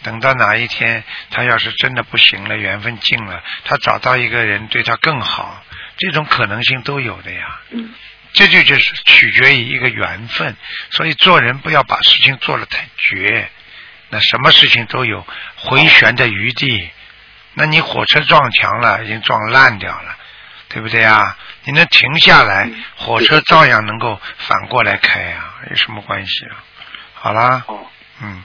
[0.04, 5.64] 等到哪一天他要是真的不行了，缘分尽了，他找到一个人对他更好，
[5.98, 7.60] 这种可能性都有的呀。
[7.72, 7.94] 嗯
[8.34, 10.58] 这就就是取决于一个缘分，
[10.90, 13.50] 所以做人不要把事情做得太绝，
[14.10, 16.90] 那什么事情都有回旋的余地。
[17.54, 20.18] 那你火车撞墙了，已经撞烂掉了，
[20.68, 21.38] 对不对啊？
[21.66, 26.64] 你能停下来，火车照样能够反过来开啊，有什么关系啊？
[27.14, 27.86] 好啦，哦，
[28.22, 28.44] 嗯，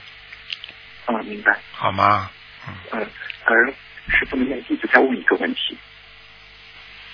[1.05, 1.55] 啊，明白。
[1.71, 2.29] 好吗？
[2.67, 3.09] 嗯，嗯
[3.45, 3.67] 而
[4.07, 5.77] 师傅能不能一直在问一个问题？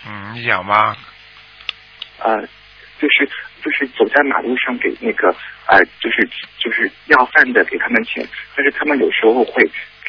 [0.07, 0.95] 嗯，你讲吧。
[2.19, 2.41] 呃，
[2.99, 3.29] 就是
[3.61, 5.35] 就是走在马路上给那个
[5.67, 9.63] 呃，就是就是要饭的给他们钱，但是他们有时候会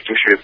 [0.05, 0.39] 就是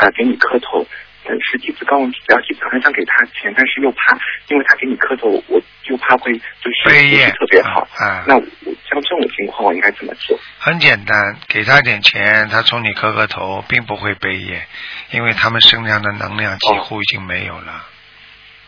[0.00, 0.86] 呃给你磕头。
[1.24, 7.86] 但是弟子刚然后弟子很想给他钱，但是又怕，因为他给你磕头，我就怕会就是背业是特别好。
[7.98, 8.42] 啊那我
[8.84, 10.38] 像这种种情况我应该怎么做？
[10.58, 14.66] 很简单，给他点钱，他冲你磕个头，并不会背业，
[15.10, 17.86] 因为他们身上的能量几乎已经没有了。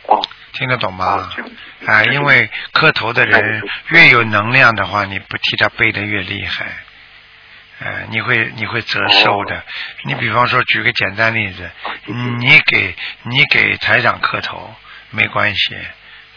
[0.06, 0.20] 哦，
[0.52, 1.30] 听得懂哦吗？
[1.86, 6.66] 啊，因为磕头的人越有能量的话，你不替他背的越厉害，
[7.80, 9.62] 呃，你会你会折寿的。
[10.04, 11.70] 你比方说，举个简单例子，
[12.06, 14.74] 嗯你给你给台长磕头
[15.10, 15.76] 没关系，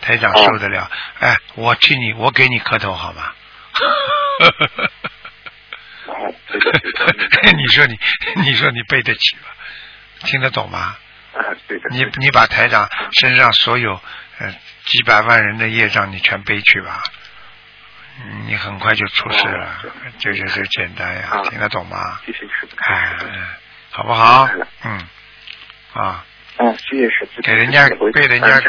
[0.01, 0.89] 台长受得了。
[1.19, 3.33] 哎，我替你，我给你磕头好吗？
[7.55, 7.99] 你说你
[8.41, 9.43] 你说你背得起吗？
[10.25, 10.95] 听得懂吗？
[11.91, 14.01] 你你把台长身上所有
[14.39, 14.51] 呃
[14.85, 17.11] 几百万人的业障，你全背去吧，嗯
[18.47, 22.19] 你很快就出事了哦，这就是简单呀，啊听得懂吗？
[22.25, 22.67] 谢谢师傅。
[22.77, 23.47] 哎，嗯
[23.91, 24.47] 好不好？
[24.83, 25.07] 嗯，
[25.93, 26.23] 啊，
[26.57, 27.41] 嗯，谢谢师傅。
[27.41, 28.59] 给人家被人家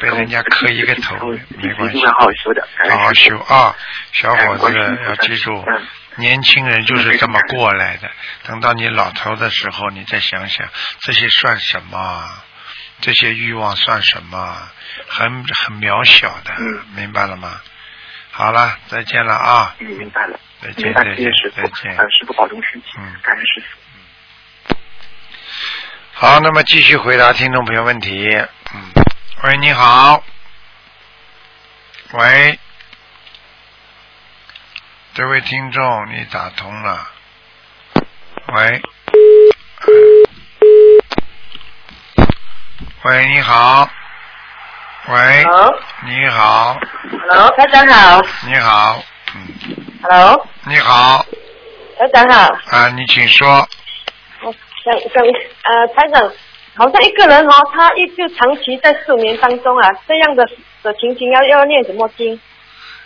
[0.00, 1.14] 被人家磕一个头
[1.56, 2.66] 没关系好好修的。
[2.90, 3.74] 好好修啊，
[4.12, 5.86] 小伙子要记住嗯，
[6.16, 8.10] 年轻人就是这么过来的。
[8.44, 10.68] 等到你老头的时候，你再想想，
[11.00, 12.44] 这些算什么啊？
[13.00, 14.72] 这些欲望算什么啊？
[15.08, 17.60] 很很渺小的嗯，明白了吗？
[18.34, 19.76] 好了，再见了啊！
[19.78, 20.40] 嗯，明白了。
[20.62, 21.60] 再见，再见师傅。
[21.60, 22.88] 再见呃，师傅保重身体。
[22.96, 24.74] 嗯感恩师傅。
[26.14, 28.26] 好，那么继续回答听众朋友问题。
[28.74, 28.92] 嗯，
[29.44, 30.24] 喂，你好。
[32.12, 32.58] 喂，
[35.12, 37.08] 这位听众，你打通了。
[38.54, 38.82] 喂。
[43.02, 43.90] 喂，你好。
[45.08, 45.74] 喂，Hello，
[46.06, 46.78] 你好
[47.28, 48.22] ，Hello，台长好。
[48.46, 49.02] 你好，
[49.34, 49.48] 嗯
[50.00, 51.26] ，，Hello，你好，
[51.98, 53.66] 台长好，啊，你请说。
[54.42, 56.32] 我想想呃，台长，
[56.76, 60.44] 好像一个人哦，他一就长期在失眠当中啊，这样的
[60.84, 62.40] 的情形要要念什么经？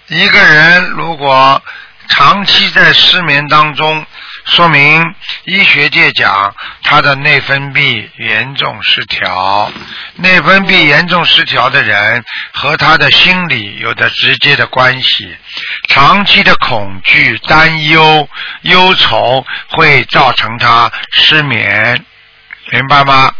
[0.08, 1.62] 一个人如果
[2.08, 4.04] 长期在失眠当中，
[4.46, 9.70] 说明医学界讲他的内分泌严重失调。
[10.14, 15.36] 内分泌严重失调的人和他的心理有着直接的关系。
[15.88, 18.28] 长期的恐惧、担忧、
[18.62, 22.04] 忧愁会造成他失眠，
[22.70, 23.32] 明白吗？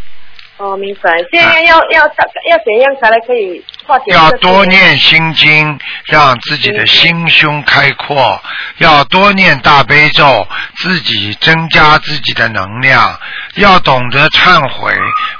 [0.58, 1.12] 哦，明白。
[1.30, 3.64] 现在要要要怎样才来可以
[4.06, 4.30] 要？
[4.38, 8.40] 多念心经，让自己的心胸开阔；
[8.78, 10.46] 要多念大悲咒，
[10.76, 13.18] 自己增加自己的能量；
[13.56, 14.94] 要懂得忏悔，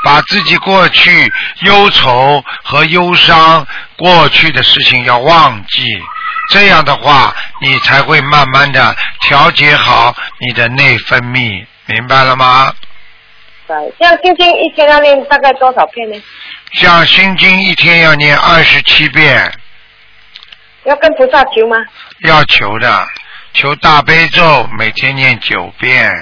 [0.05, 5.85] 把自己过去忧愁和忧伤、过去的事情要忘记。
[6.51, 12.73] 这样的话，你才会慢慢的调节好你的内分泌，明白了吗？
[13.67, 13.77] 对。
[13.99, 16.23] 这样心经一天要念大概多少遍呢？
[16.77, 19.51] 像心经一天要念二十七遍。
[20.85, 21.77] 要跟菩萨求吗？
[22.21, 23.07] 要求的，
[23.55, 26.13] 求大悲咒每天念九遍，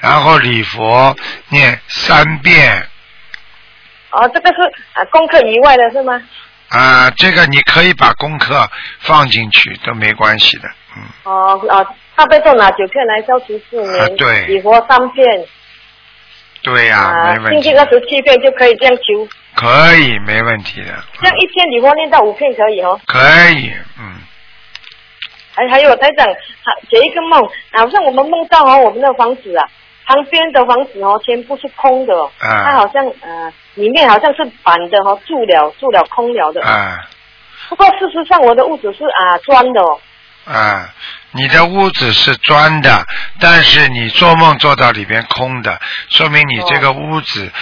[0.00, 1.14] 然后礼佛
[1.50, 2.88] 念三遍。
[4.10, 4.62] 哦，这个是
[4.94, 6.20] 啊功课以外的是吗？
[6.70, 8.68] 啊，这个你可以把功课
[9.00, 15.24] 放进去都没关系的，嗯，哦哦，大悲咒拿九片来消除失眠，啊对礼佛三片，
[16.62, 19.28] 对呀、啊没，问题心经，二十七遍就可以这样求。
[19.60, 23.00] 可以，没问题的，这样一天礼佛念到五片可以哦。
[23.06, 23.18] 可
[23.50, 24.14] 以，嗯，
[25.52, 26.24] 还还有台长，
[26.64, 27.42] 他解一个梦，
[27.72, 29.66] 好像我们梦到哦，我们的房子啊，
[30.06, 32.62] 旁边的房子哦，全部是空的哦，啊。
[32.66, 36.64] 它好像呃里面好像是板的哦，住了住了空了的。
[36.64, 37.08] 啊。
[37.68, 40.00] 不过事实上我的屋子是啊砖的哦。
[40.46, 40.88] 啊，
[41.32, 43.04] 你的屋子是砖的，
[43.38, 47.52] 但是你做梦做到里边空的，说明你这个屋子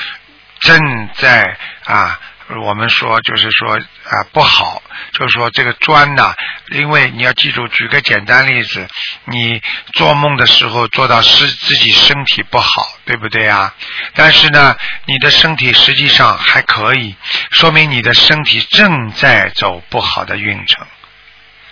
[0.60, 2.20] 正在啊，
[2.64, 6.34] 我们说就是说啊不好，就是说这个砖呐、
[6.70, 8.86] 因为你要记住，举个简单例子，
[9.24, 9.60] 你
[9.94, 12.68] 做梦的时候做到是自己身体不好，
[13.04, 13.74] 对不对啊？
[14.14, 17.16] 但是呢，你的身体实际上还可以，
[17.50, 20.86] 说明你的身体正在走不好的运程。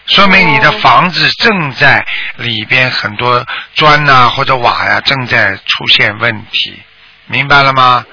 [0.06, 2.04] 说明你的房子正在
[2.36, 6.82] 里边很多砖呐、或者瓦呀、正在出现问题，
[7.26, 8.04] 明白了吗？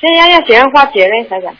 [0.00, 1.54] 现在要怎样化解呢，台长？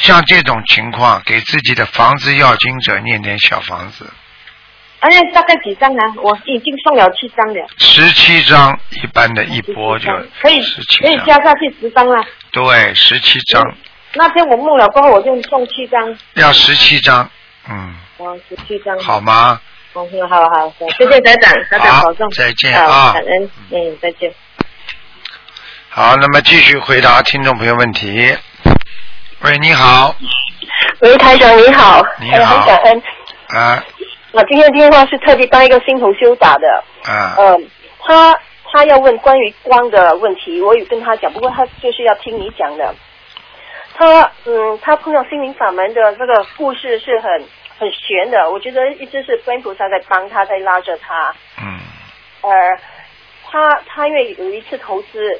[0.00, 4.10] 像这种情况，给自己的房子要经者念点小房子，
[5.00, 6.02] 哎呀大概几张呢？
[6.16, 7.66] 我已经送了七张了。
[7.76, 10.60] 十七张，一般的一波就可以
[11.00, 12.24] 可以，加下去十张了。
[12.50, 13.62] 对，十七张，
[14.14, 17.30] 那天我梦了过后，我就送七张，要十七张，
[17.68, 18.98] 嗯，哦，十七张。
[18.98, 19.60] 好吗？
[19.94, 22.30] 嗯，好好好，谢谢台长，台长好保重。
[22.30, 24.32] 再见好啊感恩，嗯，再见。
[25.94, 28.34] 好，那么继续回答听众朋友问题。
[29.42, 30.16] 喂，你好，
[31.02, 33.02] 喂，台长你好，你好呃很感恩。
[33.48, 33.84] 啊，
[34.32, 37.68] 那今天的电话是特地帮一个新同修打的，啊，嗯，
[38.00, 38.34] 他
[38.72, 42.94] 他要问关于光的问题，我有跟他讲，不过他就是要听你讲的。
[43.94, 47.30] 他嗯，他碰到心灵法门的这个故事是很
[47.78, 51.34] 很悬的，我觉得一直是观音菩萨在帮他，在拉着他。
[51.60, 51.78] 嗯
[52.40, 52.50] 呃，
[53.50, 55.38] 他他因为有一次投资，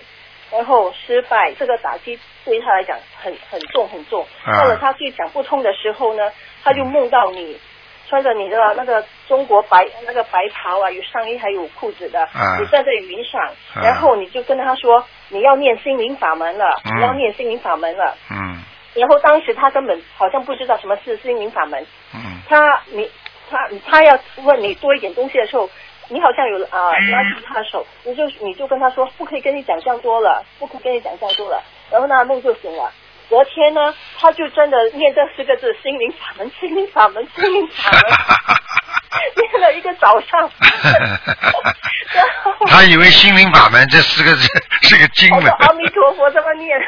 [0.52, 4.22] 然后失败，这个打击对他来讲很很重很重。
[4.44, 4.58] 啊。
[4.58, 6.30] 到了他最想不通的时候呢，
[6.62, 7.58] 他就梦到你
[8.06, 12.58] 穿着你的那个中国白那个白袍啊，有上衣还有裤子的，啊。
[12.60, 13.40] 你站在云上，
[13.74, 13.80] 啊。
[13.82, 16.98] 然后你就跟他说你要念心灵法门了，嗯。
[16.98, 18.14] 你要念心灵法门了。
[18.30, 18.62] 嗯。
[18.94, 21.82] 然后当时他根本好像不知道什么是心灵法门，
[22.14, 22.20] 嗯。
[22.46, 23.10] 他你
[23.50, 25.70] 他他要问你多一点东西的时候，
[26.12, 32.92] 你好像有啊拉住他的手，你就你就跟他说不可以跟你讲这样多了，不可以跟你讲这样多了，然后那梦就醒了。
[33.28, 38.02] 昨天呢，他就真的念这四个字“心灵法门”，心灵法门，心灵法门，
[39.36, 40.50] 念了一个早上。
[42.66, 44.46] 他以为心灵法门这四个字
[44.82, 45.46] 是个经文。
[45.46, 46.78] 阿弥陀佛这么念。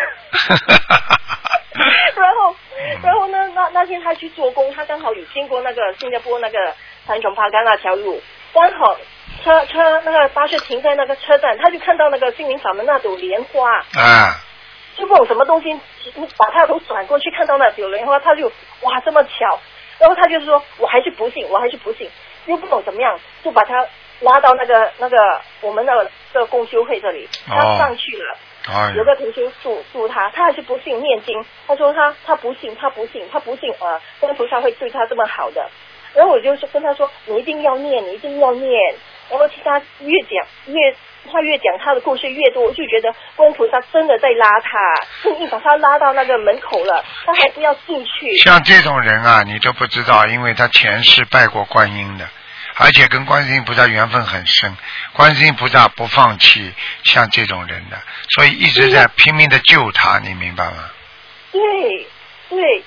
[2.14, 2.54] 然后，
[3.02, 3.38] 然后呢？
[3.54, 6.58] 那那天他去做工，他刚好有经过那个新加坡那个
[7.06, 8.20] 三重帕干那条路，
[8.52, 8.96] 刚好
[9.44, 14.40] 车车那个巴士停在那个车站，他就看到那个心灵法门那朵莲花，啊，
[14.96, 15.78] 就不懂什么东西，
[16.38, 19.60] 把他的头转过去看到那朵莲花，他就哇这么巧，
[19.98, 22.10] 然后他就说我还是不信，我还是不信，
[22.46, 23.86] 又不懂怎么样，就把他
[24.20, 28.36] 拉到那个那个我们的这个共修会这里，他哦上去了。
[28.66, 31.44] 哎有个同学助助他，他还是不信念经。
[31.66, 35.68] 他说他他不信，他不信，他不信啊，观音菩萨会对他这么好的。
[36.14, 38.94] 然后我就是跟他说，你一定要念，你一定要念。
[39.30, 40.94] 然后听他越讲越，
[41.30, 48.36] 他越讲他的故事越多，我就觉得观音菩萨真的在拉他，硬硬把他拉到那个门口了，他还不要进去。
[48.38, 52.28] 像这种人啊，你都不知道，因为他前世拜过观音的，
[52.76, 54.76] 而且跟观世音菩萨缘分很深，
[55.14, 56.72] 观世音菩萨不放弃
[57.04, 57.96] 像这种人的，
[58.36, 60.90] 所以一直在拼命的救他，你明白吗？
[61.50, 62.06] 对
[62.50, 62.78] 对，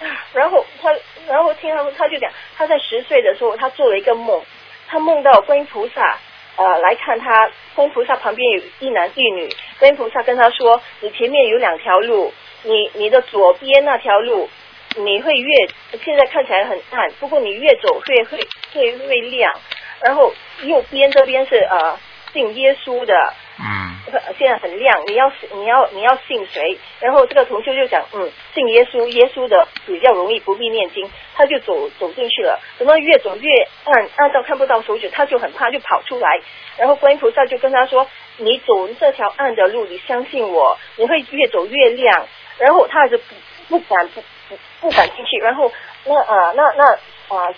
[0.00, 0.88] 啊然后他，
[1.28, 4.42] 然后听他们，他就讲，他在十岁的时候，他做了一个梦，
[4.88, 6.18] 他梦到观音菩萨
[6.56, 14.48] 呃来看他，观音菩萨旁边有一男一女，观音菩萨跟他说，你前面有两条路，你你的左边那条路。
[14.96, 15.68] 你会越
[16.04, 18.38] 现在看起来很暗，不过你越走会会
[18.72, 19.52] 会会亮，
[20.00, 21.98] 然后右边这边是呃
[22.34, 23.14] 信耶稣的，
[23.58, 23.94] 嗯
[24.36, 26.78] 现在很亮，你要你要你要信谁？
[27.00, 32.60] 然后这个同修就讲，嗯，信耶稣，耶稣的比较容易，不必念经，他就走走进去了。
[32.76, 33.50] 怎么越走越
[33.84, 36.40] 暗，暗到看不到手指，他就很怕，就跑出来。
[36.76, 42.26] 然后观音菩萨就跟他说，你走这条暗的路，你相信我，你会越走越亮。
[42.58, 43.24] 然后他还是不
[43.68, 45.38] 不敢不不不敢进去。
[45.38, 45.72] 然后
[46.04, 47.54] 那呃那那啊。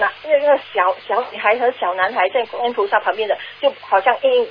[0.00, 4.48] 那那个小小女孩和小男孩在观音菩萨旁边的，就好像硬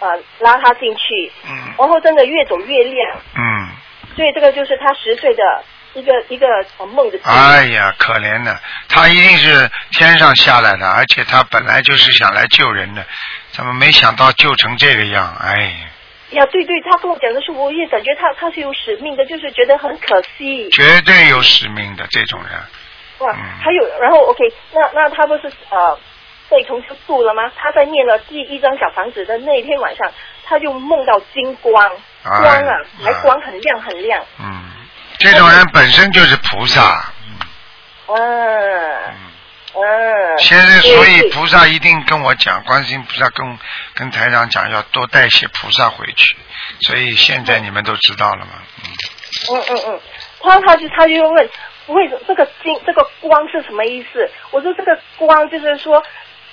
[0.00, 0.08] 呃
[0.40, 3.68] 拉他进去，嗯然后真的越走越亮，嗯，
[4.16, 6.46] 所以这个就是他十岁的一个一个
[6.78, 7.18] 呃梦的。
[7.24, 13.04] 哎呀，可怜的，他一定是天上下来的，而且他本来就是想来救人的，
[13.52, 15.34] 怎么没想到救成这个样？
[15.40, 15.72] 哎，
[16.30, 20.68] 呀，对对，他跟我讲的是，我也感觉他他是有使命的，就是觉得很可惜。
[20.70, 22.52] 绝对有使命的这种人。
[23.32, 25.98] 还有，然后 OK，那那他不是呃
[26.48, 27.50] 被同事度了吗？
[27.56, 30.10] 他在念了第一张小房子的那一天晚上，
[30.44, 31.84] 他就梦到金光，
[32.22, 34.24] 哎光啊，还哎光很亮很亮。
[34.40, 34.62] 嗯，
[35.18, 37.12] 这种人本身就是菩萨。
[38.08, 39.14] 嗯嗯。
[39.74, 40.38] 嗯。
[40.38, 43.58] 现在，所以菩萨一定跟我讲，观世音菩萨跟
[43.94, 46.36] 跟台长讲，要多带些菩萨回去。
[46.82, 48.52] 所以现在你们都知道了嘛。
[49.50, 50.00] 嗯嗯嗯，
[50.42, 51.50] 他他就他就问，
[51.88, 54.30] 为什么这个金这个光是什么意思？
[54.50, 56.02] 我说这个光就是说。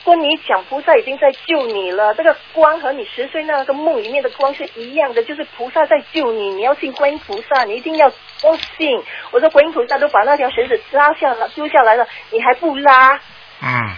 [0.03, 2.11] 跟你讲，菩萨已经在救你了。
[2.15, 6.49] 这个光和你十岁那个梦里面的光是一样的，就是菩萨在救你。
[6.55, 8.99] 你要信观音菩萨，你一定要要信。
[9.29, 13.13] 我说观音菩萨都把那条绳子拉下了丢下来了，你还不拉？
[13.61, 13.91] 嗯，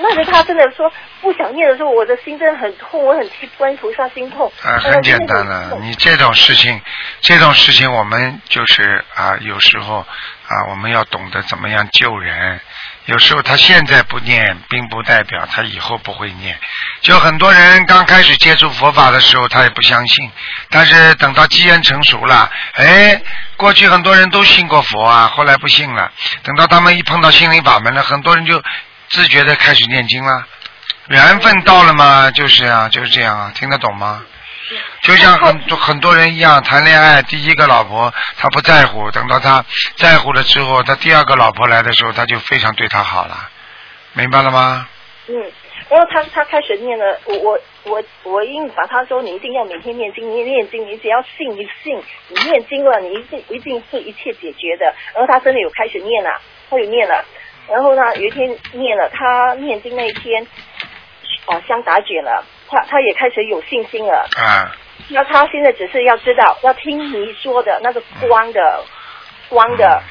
[0.00, 4.52] 那时他真的说不想念的时候，我的心真的很痛，我很替观音菩萨心痛。
[4.62, 5.78] 啊，很简单了。
[5.80, 6.78] 你这种事情，
[7.22, 10.04] 这种事情我们就是啊，有时候
[10.48, 12.60] 啊，我们要懂得怎么样救人。
[13.04, 16.58] 有时候他现在不念，并不代表他以后不会念。
[17.02, 20.30] 就很多人刚开始接触佛法的时候，他也不相信，
[20.70, 23.20] 但是等到机缘成熟了，哎，
[23.56, 26.10] 过去很多人都信过佛啊，后来不信了。
[26.42, 28.62] 等到他们一碰到心灵法门了，很多人就
[29.10, 30.46] 自觉的开始念经了。
[31.08, 34.22] 缘分到了嘛，就是啊，就是这样啊，听得懂吗？
[35.02, 39.64] 就像很多很多人一样，谈恋爱，第一个老婆他不在乎，等到他
[39.96, 43.48] 在乎了之后，他第二个老婆来的时候，他就非常对他好了，
[44.12, 44.88] 明白了吗？
[45.28, 45.34] 嗯，
[45.88, 54.86] 然后他他开始念了，我我我我硬把他说你一定要每天念经，你念经，你只要信一信，你念经了，你一定一定是一切解决的。
[55.14, 56.40] 然后他真的有开始念了，
[56.70, 57.24] 他有念了。
[57.68, 60.46] 然后呢，有一天念了，他念经那一天，
[61.46, 64.28] 哦，香打卷了，他他也开始有信心了。
[64.36, 64.70] 啊，
[65.08, 68.84] 那他现在只是要知道，要听你说的那个光的
[69.48, 70.02] 光的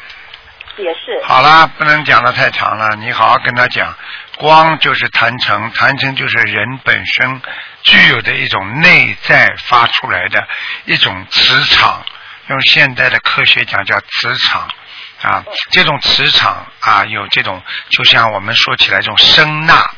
[0.76, 1.24] 解释。
[1.24, 3.93] 好啦，不能讲的太长了，你好好跟他讲。
[4.38, 7.41] 光就是坛城，坛城就是人本身
[7.82, 10.47] 具有的一种内在发出来的
[10.86, 12.05] 一种磁场，
[12.47, 14.68] 用现代的科学讲叫磁场
[15.24, 15.43] 啊。
[15.72, 19.89] 这种磁场啊，有这种就像我们说起来这种声呐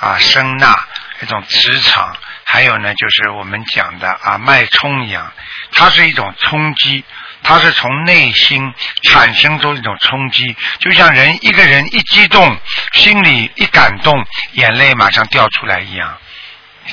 [0.00, 0.74] 啊，声呐
[1.20, 5.32] 一种磁场，还有呢就是我们讲的啊脉冲一样，
[5.72, 7.04] 它是一种冲击。
[7.40, 12.58] 它是从内心产生出一种冲击，就像人一个人一激动，
[12.92, 16.18] 心里一感动，眼泪马上掉出来一样。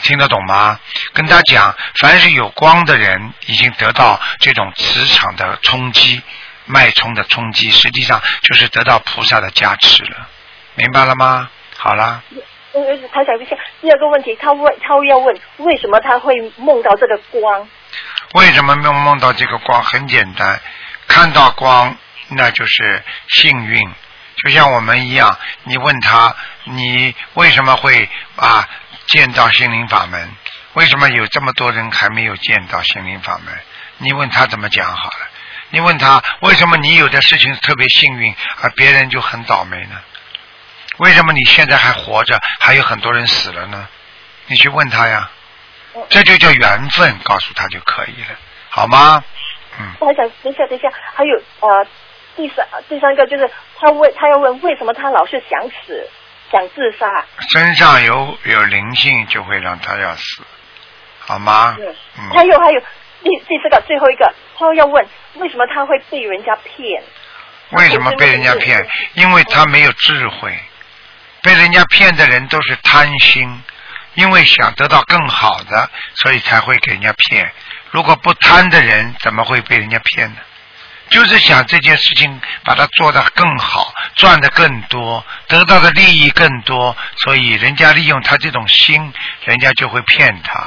[0.04, 0.80] 听得懂吗？
[1.14, 6.22] 跟他讲，凡是有光的人，已经得到这种磁场的冲击、
[6.66, 10.28] 脉冲的冲击，实际上就是得到菩萨的加持了。
[10.76, 11.50] 明白了吗？
[11.76, 12.22] 好了。
[13.12, 17.68] 他想一下第二个问题，他问他要问为什么他会梦到这个光？
[18.34, 19.82] 为什么梦梦到这个光？
[19.82, 20.60] 很简单，
[21.08, 21.96] 看到光
[22.30, 23.82] 那就是幸运，
[24.44, 25.38] 就像我们一样。
[25.64, 28.68] 你问他，你为什么会啊
[29.08, 30.30] 见到心灵法门？
[30.74, 33.54] 为什么有这么多人还没有见到心灵法门？
[34.00, 35.28] 你问他怎么讲好了？
[35.70, 39.96] 你问他为什么你有的事情特别幸运，而别人就很倒霉呢？
[40.98, 43.88] 为什么你现在还活着，还有很多人死了呢？
[44.48, 45.30] 你去问他呀。
[46.10, 48.36] 这就叫缘分，告诉他就可以了，
[48.70, 49.24] 好吗？
[49.80, 49.94] 嗯。
[50.00, 51.88] 我还想等一下，等一下，还有呃，
[52.36, 56.10] 第三第三个就是他问他要问为什么他老是想死，
[56.52, 57.24] 想自杀。
[57.50, 60.44] 身上有有灵性就会让他要死，
[61.20, 61.78] 好吗？
[61.80, 62.30] 嗯。
[62.34, 62.80] 还有还有
[63.24, 67.02] 第第四个最后一个，他要问为什么他会被人家骗？
[67.72, 68.86] 为什么被人家骗？
[69.14, 70.54] 因为他没有智慧，
[71.46, 73.64] 被人家骗的人都是贪心。
[74.16, 77.52] 因为想得到更好的，所以才会给人家骗。
[77.92, 80.38] 如果不贪的人，怎么会被人家骗呢？
[81.10, 90.66] 就是想这件事情把它做得更好，赚得更多，得到的利益更多，所以人家利用他这种心，人家就会骗他。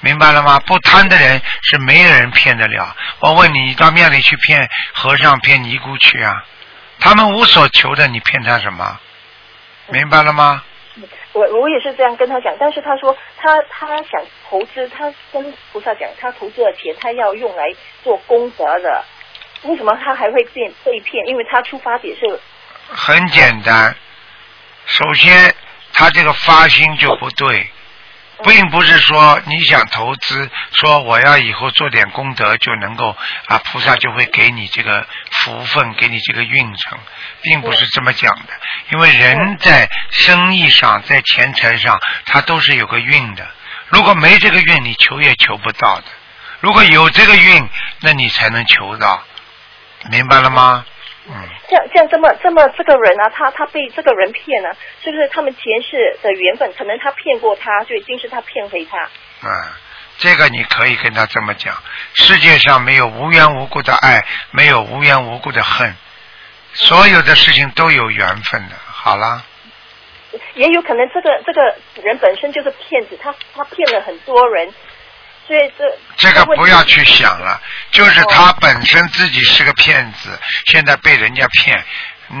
[0.00, 0.58] 明白了吗？
[0.60, 2.96] 不贪的人是没有人骗得了。
[3.20, 6.42] 我问你，你到庙里去骗和尚、骗尼姑去啊？
[7.00, 8.98] 他们无所求的，你骗他什么？
[9.92, 10.62] 明白了吗？
[11.34, 17.64] 我我也是这样跟他讲，但是他说他他想投资，他跟菩萨讲，他投资的钱他要用来
[18.02, 19.04] 做功德的，
[19.64, 21.26] 为什么他还会变被骗？
[21.26, 22.40] 因为他出发点是
[22.88, 23.94] 很简单，
[24.86, 25.54] 首先
[25.92, 27.70] 他这个发心就不对。
[28.44, 33.16] 并不是说你想投资，说我要以后做点功德就能够
[33.46, 36.98] 啊，菩萨就会给你这个福分，给你这个运程，
[37.42, 38.52] 并不是这么讲的。
[38.92, 43.46] 因为人在生意上，在钱财上，他都是有个运的。
[43.88, 46.04] 如果没这个运，你求也求不到的；
[46.60, 47.68] 如果有这个运，
[48.00, 49.22] 那你才能求到。
[50.10, 50.84] 明白了吗？
[51.68, 56.72] 像像这么这么这个人啊，他他被这个人骗了，是不是他们前世的缘分？
[56.78, 58.98] 可能他骗过他，就已经是他骗回他。
[59.42, 59.50] 嗯，
[60.18, 61.74] 这个你可以跟他这么讲：
[62.14, 65.94] 世界上没有无缘无故的爱，没有无缘无故的恨，
[66.72, 68.76] 所有的事情都有缘分的。
[68.86, 69.44] 好了。
[70.54, 71.62] 也有可能这个这个
[72.02, 74.72] 人本身就是骗子，他他骗了很多人。
[75.46, 75.84] 所以这
[76.16, 77.60] 这个不要去想了，
[77.92, 81.84] 就是他本身自己是个骗子，现在被人家骗，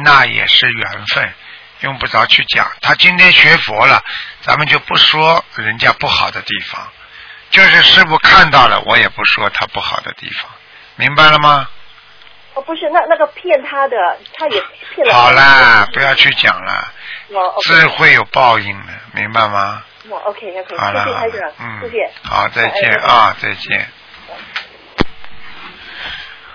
[0.04, 1.32] 那也是缘分，
[1.80, 2.68] 用不着去讲。
[2.80, 4.02] 他今天学佛了，
[4.42, 6.88] 咱们就不说人家不好的地方，
[7.50, 10.50] 就是师傅看到了，我也不说他不好的地方，
[10.96, 11.68] 明白了吗？
[12.56, 13.96] 哦，不是，那那个骗他的，
[14.34, 14.62] 他也
[14.94, 15.12] 骗了。
[15.12, 16.90] 好啦，不要去讲了，
[17.64, 22.10] 智慧有报应的，明白吗？OK OK，谢谢台长，嗯，谢谢。
[22.22, 23.86] 好，再见啊，再见。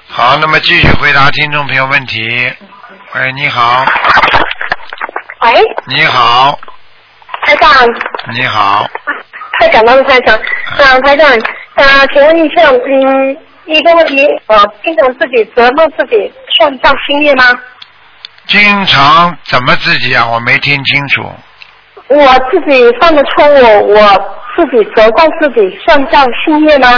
[0.07, 2.19] 好，那么继续回答听众朋友问题。
[3.13, 3.85] 喂，你好。
[5.41, 5.63] 喂。
[5.85, 6.59] 你好。
[7.45, 7.69] 台长。
[8.33, 8.87] 你好。
[9.59, 10.35] 太感动了，台长。
[10.35, 11.29] 啊，台长，
[11.75, 13.37] 啊，请问一下，嗯，
[13.73, 17.45] 一个问题，我经常自己折磨自己算造新业吗？
[18.47, 20.25] 经常怎么自己啊？
[20.25, 21.33] 我没听清楚。
[22.07, 26.89] 我自己犯的错误，我自己责怪自己，算造新业吗？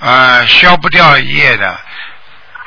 [0.00, 1.78] 呃，消不掉业的，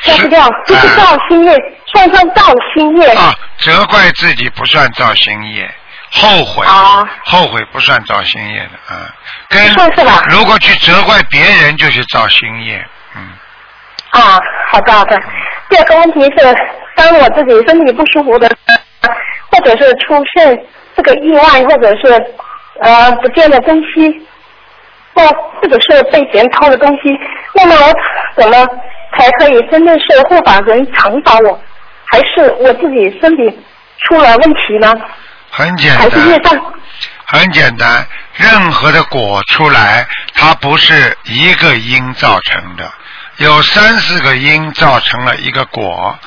[0.01, 1.53] 消不掉，就是造新业，
[1.93, 2.43] 算不算造
[2.73, 3.07] 新业？
[3.13, 5.69] 啊，责怪自己不算造新业，
[6.11, 9.13] 后悔，啊后悔不算造新业的啊。
[9.49, 12.85] 跟算是吧如果去责怪别人，就是造新业。
[13.15, 13.27] 嗯，
[14.11, 15.19] 啊，好的好的。
[15.69, 16.55] 第二个问题是，
[16.95, 18.49] 当我自己身体不舒服的，
[19.51, 20.57] 或者是出现
[20.95, 22.13] 这个意外，或者是
[22.81, 24.27] 呃不见的东西，
[25.13, 25.25] 或
[25.61, 27.17] 或者是被别人偷的东西，
[27.55, 28.67] 那么我怎么
[29.17, 31.59] 才可以真正是护法人惩罚我，
[32.05, 33.59] 还是我自己身体
[33.99, 34.93] 出了问题呢？
[35.49, 36.73] 很简还是业单，障？
[37.25, 38.05] 很简单。
[38.33, 42.89] 任何的果出来，它不是一个因造成的，
[43.41, 46.19] 有三四个因造成了一个果。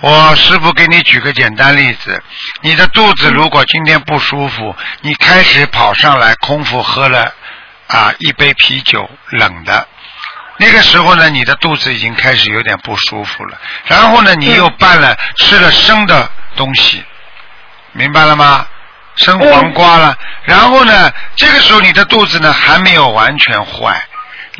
[0.00, 2.22] 我师傅给你举个简单例子，
[2.60, 7.32] 你的肚子如果今天不舒服，你开始跑上来空腹喝了
[7.86, 9.86] 啊一杯啤酒冷的，
[10.58, 13.58] 那个时候呢，你的肚子已经开始有点不舒服了。
[13.86, 17.02] 然后呢，你又拌了吃了生的东西，
[17.92, 18.66] 明白了吗？
[19.16, 24.02] 生黄瓜了，然后呢，这个时候你的肚子呢还没有完全坏，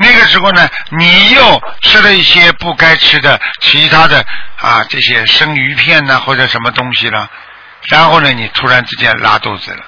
[0.03, 4.25] 那个时候呢，你又吃了一些不该吃的其他的
[4.57, 7.29] 啊这些生鱼片呐、或者什么东西了，
[7.91, 9.85] 然后呢，你突然之间拉肚子了，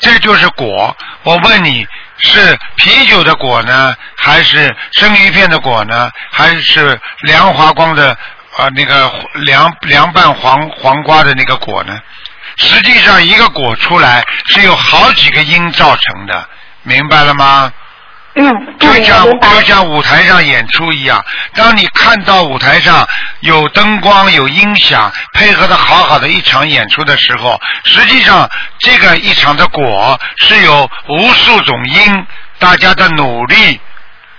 [0.00, 0.96] 这就是果。
[1.24, 1.86] 我问你
[2.18, 8.12] 是啤酒的果呢，还是生鱼片的果呢，还是凉华光的
[8.56, 9.12] 啊那个
[9.44, 11.98] 凉凉拌黄黄瓜的那个果呢？
[12.56, 16.48] 实际上，一个果出来是有好几个因造成的，
[16.82, 17.70] 明白了吗？
[18.42, 21.22] 嗯，就像就像舞台上演出一样，
[21.54, 23.06] 当你看到舞台上
[23.40, 32.26] 有灯光、有音响，配合的好好的一场演出的时候，实际上这个一场的果是有无数种因，
[32.58, 33.78] 大家的努力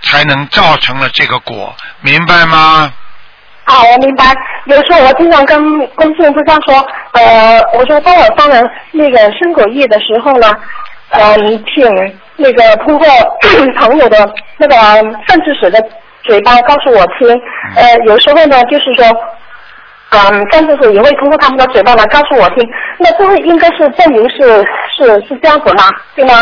[0.02, 2.92] 才能造成了这个果，明白吗？
[3.66, 4.24] 啊，我明白。
[4.64, 10.52] 有时候我经常跟跟信菩萨说，呃，我说当我放了那个生果业的时候呢，
[11.10, 11.36] 呃，
[11.72, 11.86] 请
[12.36, 13.06] 那个通过
[13.78, 14.74] 朋友的那个
[15.28, 15.78] 圣智使的
[16.22, 17.28] 嘴巴告诉我听。
[17.76, 19.06] 呃，有时候呢，就是说，
[20.10, 22.68] 嗯，圣智使也会通过他们的嘴巴来告诉我听。
[22.98, 24.64] 那这个应该是证明是
[24.96, 25.88] 是是这样子吗？
[26.14, 26.40] 对吗？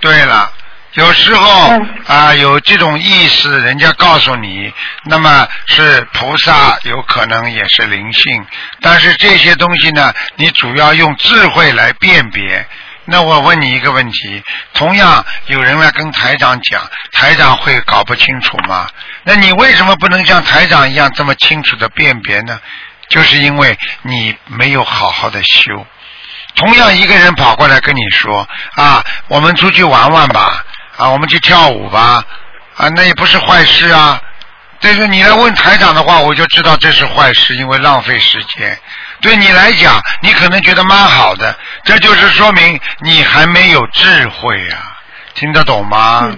[0.00, 0.50] 对了，
[0.94, 1.70] 有时候
[2.06, 4.72] 啊、有这种意识，人家告诉你，
[5.04, 8.44] 那么是菩萨，有可能也是灵性，
[8.80, 12.66] 但是这些东西呢，你主要用智慧来辨别。
[13.04, 14.42] 那我问你一个问题，
[14.74, 16.82] 同样有人来跟台长讲，
[17.12, 18.88] 台长会搞不清楚吗？
[19.24, 22.60] 那你为什么不能像台长一样这么清楚的辨别呢？
[23.08, 25.84] 就是因为你没有好好的修。
[26.54, 28.46] 同样一个人跑过来跟你说
[28.76, 30.64] 啊，我们出去玩玩吧，
[30.96, 32.24] 啊，我们去跳舞吧，
[32.76, 34.20] 啊，那也不是坏事啊。
[34.82, 38.76] 但是你来问台长的话，我就知道这是坏事，因为浪费时间。
[39.20, 41.54] 对你来讲，你可能觉得蛮好的，
[41.84, 44.98] 这就是说明你还没有智慧啊，
[45.34, 46.28] 听得懂吗？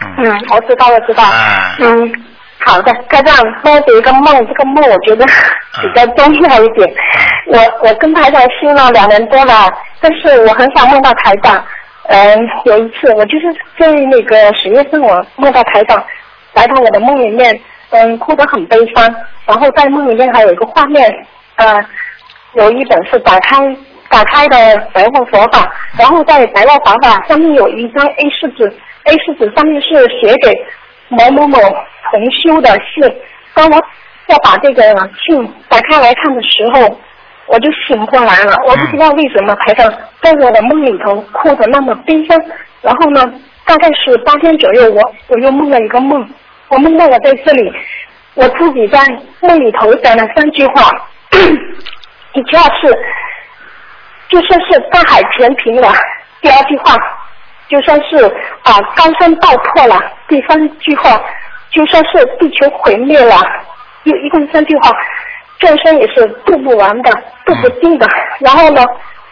[0.00, 1.22] 嗯，我知道，我知道。
[1.24, 2.12] 哎嗯，
[2.64, 6.88] 好的，台长，梦有一个梦，这个梦我觉得比较重要一点。
[7.48, 9.70] 我我跟台长修了两年多了，
[10.00, 11.62] 但是我很少梦到台长。
[12.08, 16.02] 嗯，有一次我就是在那个十月份，我梦到台长
[16.54, 17.60] 来到我的梦里面，
[17.92, 19.14] 嗯，哭得很悲伤。
[19.46, 21.04] 然后在梦里面还有一个画面，
[21.56, 21.78] 呃，
[22.54, 23.56] 有一本是打开
[24.08, 24.56] 打开的
[24.92, 28.64] 白话佛法，然后在白话佛法上面有一张 A 四纸
[29.04, 30.54] ，A 四纸上面是写给
[31.08, 31.58] 某某某
[32.10, 33.02] 同修的信。
[33.54, 33.76] 当我
[34.28, 36.98] 要把这个信打开来看的时候，
[37.46, 38.54] 我就醒过来了。
[38.66, 42.38] 我不知道为什么台长在我的梦里头哭得那么悲伤。
[42.80, 43.22] 然后呢，
[43.66, 46.26] 大概是八天左右，我我又梦了一个梦，
[46.72, 47.70] 我梦到我在这里，
[48.32, 48.98] 我自己在
[49.40, 50.90] 梦里头讲了三句话，
[52.32, 52.88] 一句话是
[54.30, 55.92] 就算是大海填平了，
[56.40, 56.96] 第二句话
[57.68, 58.24] 就算是
[58.62, 61.22] 啊高山爆破了，第三句话
[61.70, 63.36] 就算是地球毁灭了，
[64.04, 64.90] 有一共三句话，
[65.58, 67.10] 众生也是渡不完的，
[67.44, 68.08] 渡不尽的。
[68.40, 68.82] 然后呢，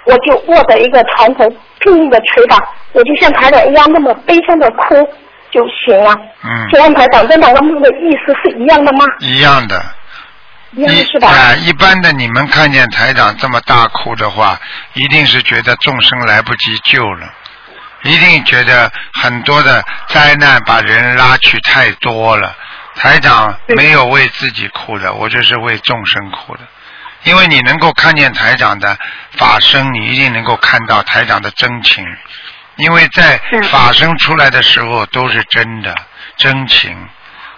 [0.05, 2.59] 我就握着一个床头拼命的捶打，
[2.93, 5.09] 我就像台长一样那么悲伤的哭。
[5.53, 6.15] 就行了。
[6.43, 9.05] 嗯，请问台长，这两个梦的意思是一样的吗？
[9.21, 9.85] 一样的。
[10.73, 11.29] 一样的是吧？
[11.29, 14.59] 啊、一般的你们看见台长这么大哭的话，
[14.95, 17.29] 一定是觉得众生来不及救了，
[18.05, 22.55] 一定觉得很多的灾难把人拉去太多了。
[22.95, 26.61] 台长没有为自己哭的，我就是为众生哭的。
[27.25, 28.97] 因为你能够看见台长的
[29.33, 32.05] 法身，你一定能够看到台长的真情，
[32.81, 35.95] 因为在法身出来的时候都是真的
[36.37, 36.97] 真情。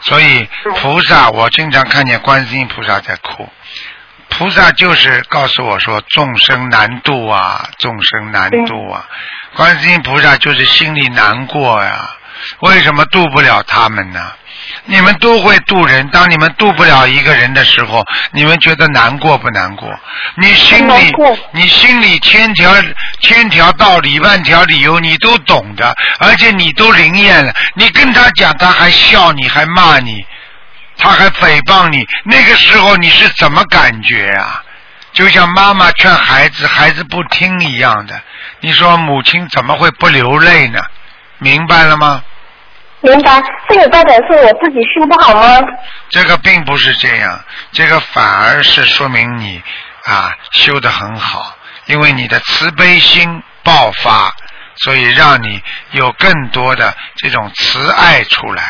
[0.00, 0.48] 所以
[0.80, 3.48] 菩萨，我经常看见观世音菩萨在哭。
[4.28, 9.06] 菩萨就是告诉我说，众生难度啊，众生难度啊。
[9.54, 12.16] 观世音菩萨就是心里难过呀，
[12.60, 14.32] 为什么渡不了他们呢？
[14.84, 19.88] 你们都会渡人，当你们渡不了一个人的时候，你们觉得难过不难过？
[20.36, 21.12] 你心里，
[21.52, 22.72] 你心里千条
[23.20, 27.54] 千条道理，万条理由，你都懂的，而且你都灵验了。
[27.74, 30.24] 你跟他讲，他还笑你，还骂你，
[30.98, 34.62] 他还诽谤你，那个时候你是怎么感觉啊？
[35.12, 38.20] 就像妈妈劝孩子，孩子不听一样的。
[38.60, 40.80] 你说母亲怎么会不流泪呢？
[41.38, 42.22] 明白了吗？
[43.02, 45.66] 明白，这个代表是我自己修不好吗？
[46.08, 47.38] 这个并不是这样，
[47.72, 49.60] 这个反而是说明你
[50.04, 54.32] 啊修得很好，因为你的慈悲心爆发，
[54.76, 58.62] 所以让你有更多的这种慈爱出来，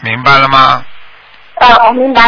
[0.00, 0.84] 明白了吗？
[1.56, 2.22] 啊，我明白。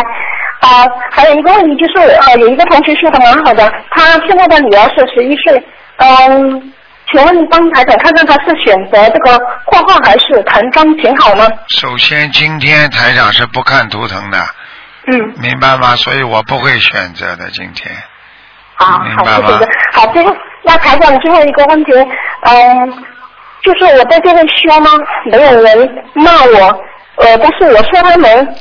[0.61, 5.65] 啊，还有一个问题就是，呃，有一个同学修的蛮好的，他现在的女儿是十一岁，
[5.99, 6.75] 嗯。
[7.11, 11.49] 请问方台长，看看他是选择这个画画还是弹钢琴好呢？
[11.69, 14.39] 首先，今天台长是不看图腾的。
[15.07, 15.33] 嗯。
[15.41, 15.97] 明白吗？
[15.97, 17.91] 所以我不会选择的今天。
[18.75, 19.59] 好，明白吗？
[19.93, 21.93] 好，最后那台长最后一个问题，
[22.43, 23.05] 嗯，
[23.63, 24.91] 就是我在这边修吗？
[25.25, 26.85] 没有人骂我，
[27.17, 28.55] 呃，不是我说他们，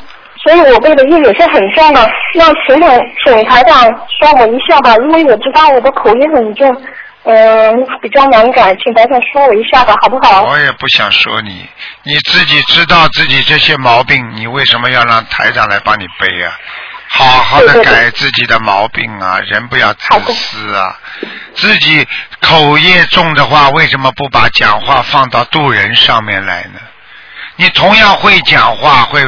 [0.44, 2.10] 所以我背的业有些很重的。
[2.34, 6.82] 那请请请台长说我一下吧，因为我知道我的口音很重。
[7.30, 10.44] 嗯，比较难改，请台长说我一下吧，好不好？
[10.44, 11.68] 我也不想说你，
[12.04, 16.58] 你自己知道自己这些毛病，你为什么要让台长来帮你背啊？
[17.10, 20.98] 好好的改自己的毛病啊，人不要自私啊。
[21.54, 22.08] 自己
[22.40, 26.80] 口业重的话，为什么不把讲话放到渡人上面来呢？
[27.58, 29.22] 你同样会讲话，会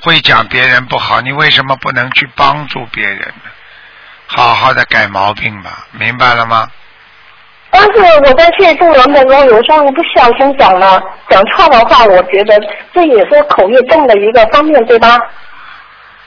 [0.00, 3.50] 会讲别人不好，你为什么不能去帮助别人呢？
[4.26, 6.66] 好好的改毛病吧，明白了吗？
[7.76, 12.56] 但是我在去渡人的时候，有时候不小心讲了讲错的话，我觉得
[12.94, 15.18] 这也是口业重的一个方面，对吧？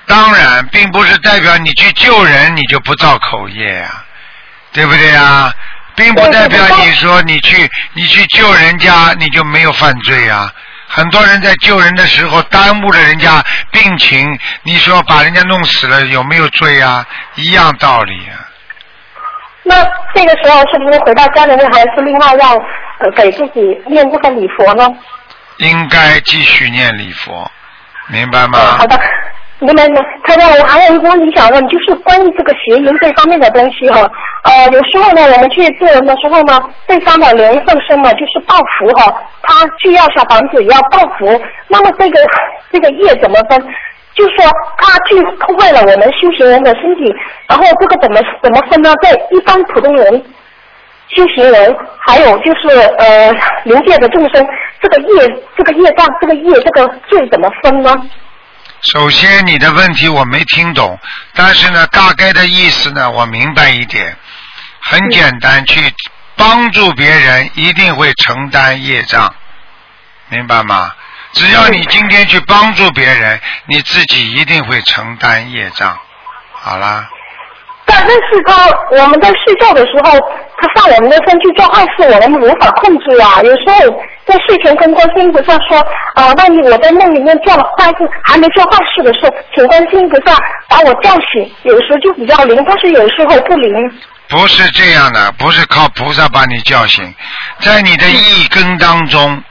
[0.06, 4.04] 当然，并不是代表你去救人你就不造口业呀，
[4.74, 5.50] 对不对呀？
[5.95, 10.52] 并不代表你说你去你去救人家你就没有犯罪呀。
[10.89, 17.06] 很多人在救人的时候耽误了人家病情，你说把人家弄死了有没有罪啊？
[17.36, 18.36] 一样道理啊。
[19.68, 19.84] 那
[20.15, 22.55] 这个时候是不是回到家里面还是另外要
[22.99, 24.88] 呃给自己念这个礼佛呢？
[25.57, 27.49] 应该继续念礼佛，
[28.09, 28.59] 明白吗？
[28.78, 28.97] 好的，
[29.59, 30.01] 明白明白。
[30.24, 34.07] 他说我还有一个问题想问，就是关于这个邪淫这方面的东西哈。
[34.43, 42.20] 呃，有时候呢，我们去做人的时候呢，对方的人上身呢就是报复哈，他既要小房子也要报复，那么这个
[42.72, 43.59] 这个业怎么分？
[44.18, 47.13] 就说他去破坏了我们修行人的身体，
[47.47, 48.91] 然后这个怎么怎么分呢？
[49.03, 50.26] 在一般普通人、
[51.15, 53.32] 修行人，还有就是呃
[53.63, 54.43] 灵界的众生，
[54.82, 57.95] 这个业、这个业障、这个业、这个罪怎么分呢？
[58.82, 60.97] 首先，你的问题我没听懂，
[61.36, 64.15] 但是呢，大概的意思呢，我明白一点。
[64.82, 65.80] 很简单，去
[66.36, 69.34] 帮助别人一定会承担业障，
[70.30, 70.91] 明白吗？
[71.34, 75.97] 只要你今天去帮助别人，你自己一定会承担业障。
[76.53, 77.07] 好啦。
[77.89, 80.19] 但但是他我们在睡觉的时候，
[80.57, 83.41] 他上我们的身去做坏事，我们无法控制啊。
[83.43, 85.80] 有时候在睡前跟观世音菩萨说，
[86.15, 90.36] 啊，万一我在梦里面做了坏事，还没做坏事的时候，请观世音菩萨
[90.67, 91.49] 把我叫醒。
[91.63, 93.73] 有时候就比较灵，但是有时候不灵。
[94.28, 97.15] 不是这样的，不是靠菩萨把你叫醒，
[97.61, 99.41] 在你的一根当中。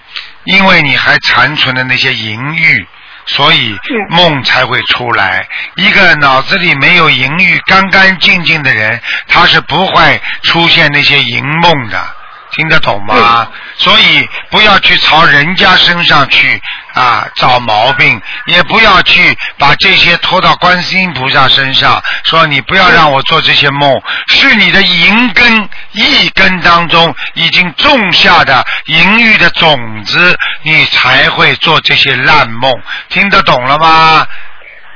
[0.47, 2.86] 因为你还残存的那些淫欲，
[3.26, 3.76] 所以
[4.11, 5.47] 梦才会出来。
[5.76, 12.16] 一个脑子里没有淫欲、干干净净的人，他是不会出现那些淫梦的。
[12.53, 13.51] 听得懂吗？
[13.76, 16.62] 所以不要去朝人家身上去
[16.97, 32.72] 啊找毛病，也不要去把这些拖到观世音菩萨身上，说你不要让我做这些梦，是你的银根、一根当中已经种下的淫欲的种子，你才会做这些烂梦。
[33.11, 34.26] 听得懂了吗？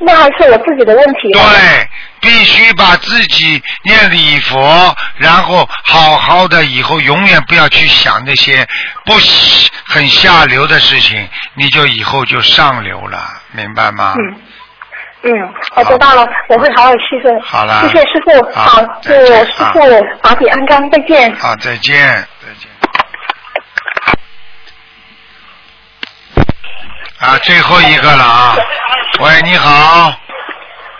[0.01, 1.31] 那还是我自己的问题。
[1.33, 1.89] 对，
[2.21, 8.67] 必须把自己念礼佛，然后好好的，以后永远不要去想那些
[9.05, 9.13] 不
[9.85, 13.23] 很下流的事情，你就以后就上流了，
[13.53, 14.15] 明白吗？
[14.19, 14.43] 嗯
[15.23, 15.31] 嗯，
[15.77, 17.31] 我知道了，我会好好去做。
[17.43, 19.81] 好了，谢谢师傅，好，祝师傅
[20.23, 21.35] 法体安康，再见。
[21.37, 21.99] 好，再见，
[22.41, 22.71] 再见。
[27.19, 28.57] 啊，最后一个了啊。
[29.23, 30.11] 喂，你好，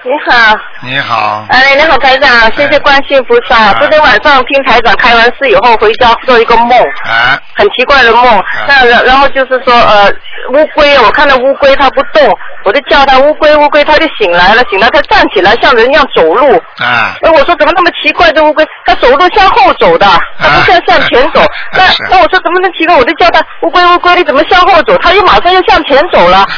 [0.03, 3.57] 你好，你好，哎，你好，台长，谢谢观世音菩萨。
[3.57, 8.45] 啊昨天晚上听台长开完示以后，回家做一个梦，啊，很奇怪的梦。
[8.69, 10.13] 那然然后就是说，呃，
[10.53, 16.57] 乌龟，我看到乌龟它不动，我就叫它乌龟乌龟，它就醒来了，醒来它站起来像人一样走路。
[16.79, 18.31] 啊，哎，我说怎么那么奇怪？
[18.33, 20.07] 这乌龟它走路向后走的，
[20.39, 21.43] 它不像向前走。
[21.73, 22.95] 那那我说怎么能奇怪？
[22.97, 24.95] 我就叫它乌龟乌龟，你怎么向后走？
[24.99, 26.47] 它又马上又向前走了。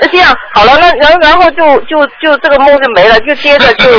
[0.00, 3.90] 那这样好了，那然然后就就就这个梦就没了，就接着就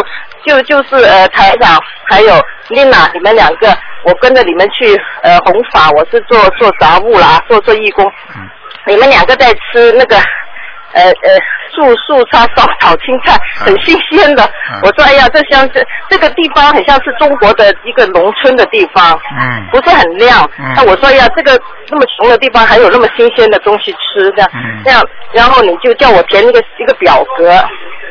[0.45, 2.39] 就就是呃台长还有
[2.69, 8.11] 丽娜你们两个，我跟着你们去呃弘法，我是做做杂物啦，做做义工，
[8.85, 10.17] 你们两个在吃那个
[10.93, 11.39] 呃呃
[11.77, 14.49] 素素叉烧炒 青菜，很新鲜的。
[14.81, 20.43] 我说哎呀，这像是这个地方很像是中国的一个农村的地方，嗯不是很亮。
[20.57, 21.59] 嗯那我说哎呀，这个
[21.89, 25.01] 那么穷的地方还有那么新鲜的东西吃，这样、嗯这样，
[25.33, 27.51] 然后你就叫我填一个一个表格。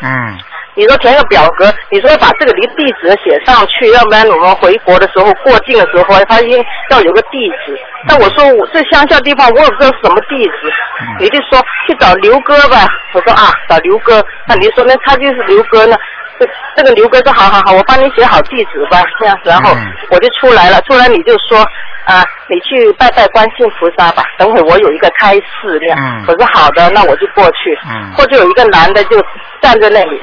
[0.02, 0.38] 嗯
[0.76, 7.76] 你说填个表格，你说把这个离地址写上去，要不然我们回国的时候过境的时候，他应要有个地址。
[8.06, 10.72] 但我说我这乡下地方我也不知道是什么地址，
[11.18, 11.58] 你就说
[11.88, 12.86] 去找刘哥吧。
[13.14, 15.96] 我说啊，找刘哥，那你说那他就是刘哥呢？
[16.38, 16.46] 这
[16.76, 19.74] 这个刘哥说好好好，我帮你写好地址吧，这样，然后
[20.10, 20.78] 我就出来了。
[20.82, 21.58] 出来你就说
[22.04, 24.22] 啊，你去拜拜观世音菩萨吧。
[24.36, 25.98] 等会我有一个开示这样。
[25.98, 27.76] 嗯我说好的，那我就过去。
[27.88, 29.18] 嗯或者有一个男的就
[29.62, 30.20] 站在那里，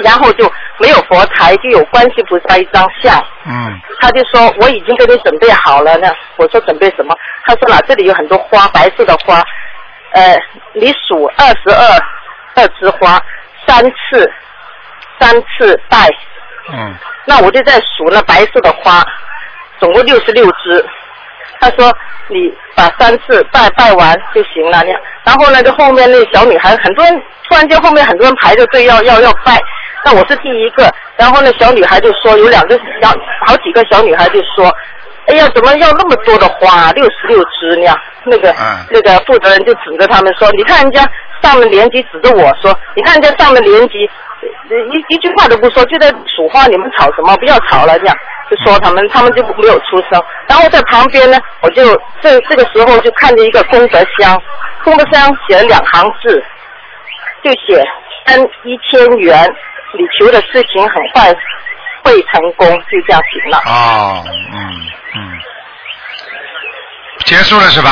[0.00, 3.22] 然后就没有佛台，就有观世菩萨一张像。
[3.46, 6.12] 嗯他就说我已经给你准备好了呢。
[6.36, 7.16] 我说准备什么？
[7.46, 9.42] 他说了，这里有很多花，白色的花，
[10.12, 10.38] 呃，
[10.74, 11.98] 你数二十二
[12.56, 13.20] 二枝花，
[13.66, 14.30] 三次
[15.18, 16.08] 三次拜。
[16.72, 16.94] 嗯
[17.26, 19.02] 那我就在数那白色的花，
[19.78, 20.84] 总共六十六枝。
[21.60, 21.90] 他说
[22.28, 25.00] 你把三次拜拜完就行了，那样。
[25.24, 29.58] 然后呢，就后面那小女孩，很多人突然间后面很多人排着队要要要拜，
[30.04, 30.92] 那我是第一个。
[31.16, 33.08] 然后呢小女孩就说，有两个小
[33.46, 34.70] 好几个小女孩就说，
[35.26, 36.92] 哎呀，怎么要那么多的花？
[36.92, 37.98] 六十六枝那样。
[38.26, 38.54] 那个、
[38.90, 41.06] 那个负责人就指着他们说，你看人家
[41.42, 44.08] 上了年级，指着我说，你看人家上了年级，
[44.70, 47.36] 呃一一句话都不说，就在数花，你们吵什么？
[47.36, 48.16] 不要吵了，这样
[48.50, 50.22] 就说他们，他们就没有出声。
[50.46, 54.40] 然后在旁边呢，我就这这个时候就看见一个功德箱，
[54.82, 56.42] 功德箱写了两行字，
[57.42, 57.84] 就写
[58.26, 59.54] 三一千元，
[59.96, 61.32] 你求的事情很快
[62.02, 63.62] 会成功，就这样行了。
[63.66, 64.60] 哦嗯
[65.14, 65.20] 嗯，
[67.24, 67.90] 结束了是吧？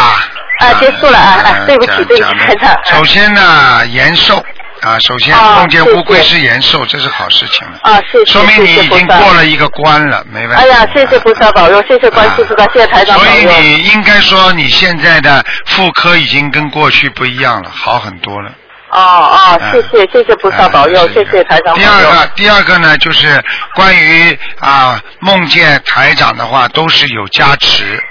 [0.61, 2.79] 啊，结束了啊啊，对不起对不起，台长。
[2.85, 4.45] 首先呢，延寿
[4.83, 7.79] 啊，首先啊梦见乌龟是延寿，这是好事情了。
[7.83, 8.33] 啊，谢谢。
[8.33, 10.63] 说明你已经过了一个关了，没问题。
[10.63, 13.67] 哎呀，谢谢菩萨保佑，谢谢观世菩萨，谢谢台长保所以。
[13.67, 18.53] 你应该说你现在的妇科已经跟过去不一样了，好很多了。
[18.93, 22.03] 哦哦，谢谢谢谢菩萨保佑，谢谢台长保第二。
[22.03, 23.43] 个，第二个呢，就是
[23.75, 28.03] 关于啊梦见台长的话，都是有加持。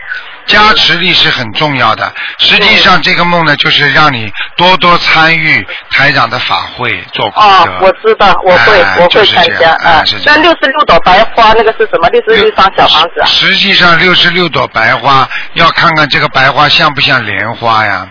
[0.48, 2.12] 加持力是很重要的。
[2.40, 12.10] 实际上，这个梦呢，就是让你多多参与台长的法会，做功哦。，我知道，我会哎我会参加啊那六十六朵白花那个是什么？
[12.10, 13.26] 六十六张小房子啊？
[13.28, 18.08] 实际上，六十六朵白花，要看看这个白花像不像莲花呀？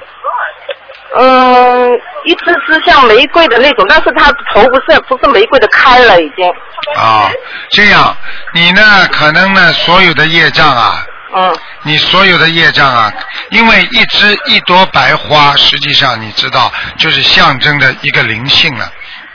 [1.16, 1.90] 嗯，
[2.24, 6.48] 一只只像玫瑰的那种，但是它头不是不是玫瑰的开了已经。
[6.96, 7.30] 啊、
[7.70, 8.16] 这样，
[8.54, 11.04] 你呢，可能呢，所有的业障啊，
[11.34, 13.12] 嗯，你所有的业障啊，
[13.50, 18.90] 因为一只一朵白花，实际上你知道，就是象征着一个灵性了。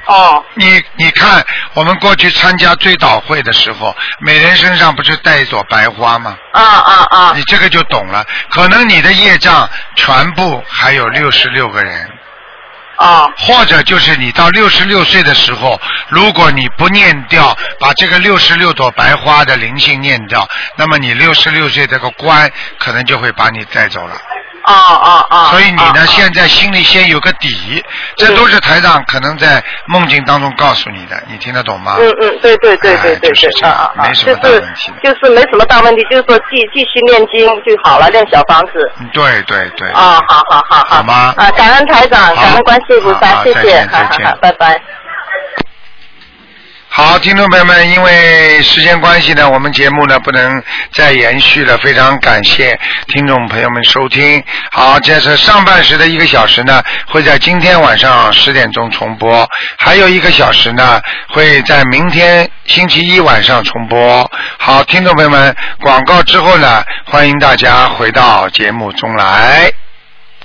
[0.05, 0.43] 哦。
[0.55, 6.37] 你你看，我们过去参加追悼会的时候，每人身上不是带一朵白花吗？
[6.53, 7.33] 啊啊啊！
[7.35, 8.25] 你这个就懂了。
[8.49, 12.09] 可能你的业障全部还有六十六个人。
[12.97, 13.29] 啊。
[13.37, 15.79] 或者就是你到六十六岁的时候，
[16.09, 20.47] 如果你不念掉，把这个六十六朵白花的灵性念掉，
[20.77, 22.49] 那么你六十六岁这个官
[22.79, 24.15] 可能就会把你带走了。
[24.73, 25.45] 啊啊啊！
[25.51, 27.83] 所以你呢，现在心里先有个底，
[28.15, 31.95] 这都是台长可能在梦境当中告诉你的，你听得懂吗？
[31.99, 34.91] 嗯嗯，对对对对对对，啊啊啊，没什么大问题。
[35.03, 38.91] 就是没什么大问题，就是说继继续念经就好了，念小房子。
[39.13, 39.89] 对对对。
[39.91, 40.95] 啊，好好好好。
[40.97, 44.81] 好吗啊，感恩台长，感恩观世音菩萨，谢谢，好再见好好，拜拜。
[46.97, 52.79] 好，听众朋友们，因为时间关系呢，我们节目呢不能再延续了，非常感谢
[53.09, 54.41] 听众朋友们收听。
[54.71, 59.45] 好，这是上半时的一个小时呢，会在今天晚上十点钟重播，
[59.77, 64.31] 还有一个小时呢会在明天星期一晚上重播。
[64.57, 69.69] 好，听众朋友们，广告之后呢，欢迎大家回到节目中来。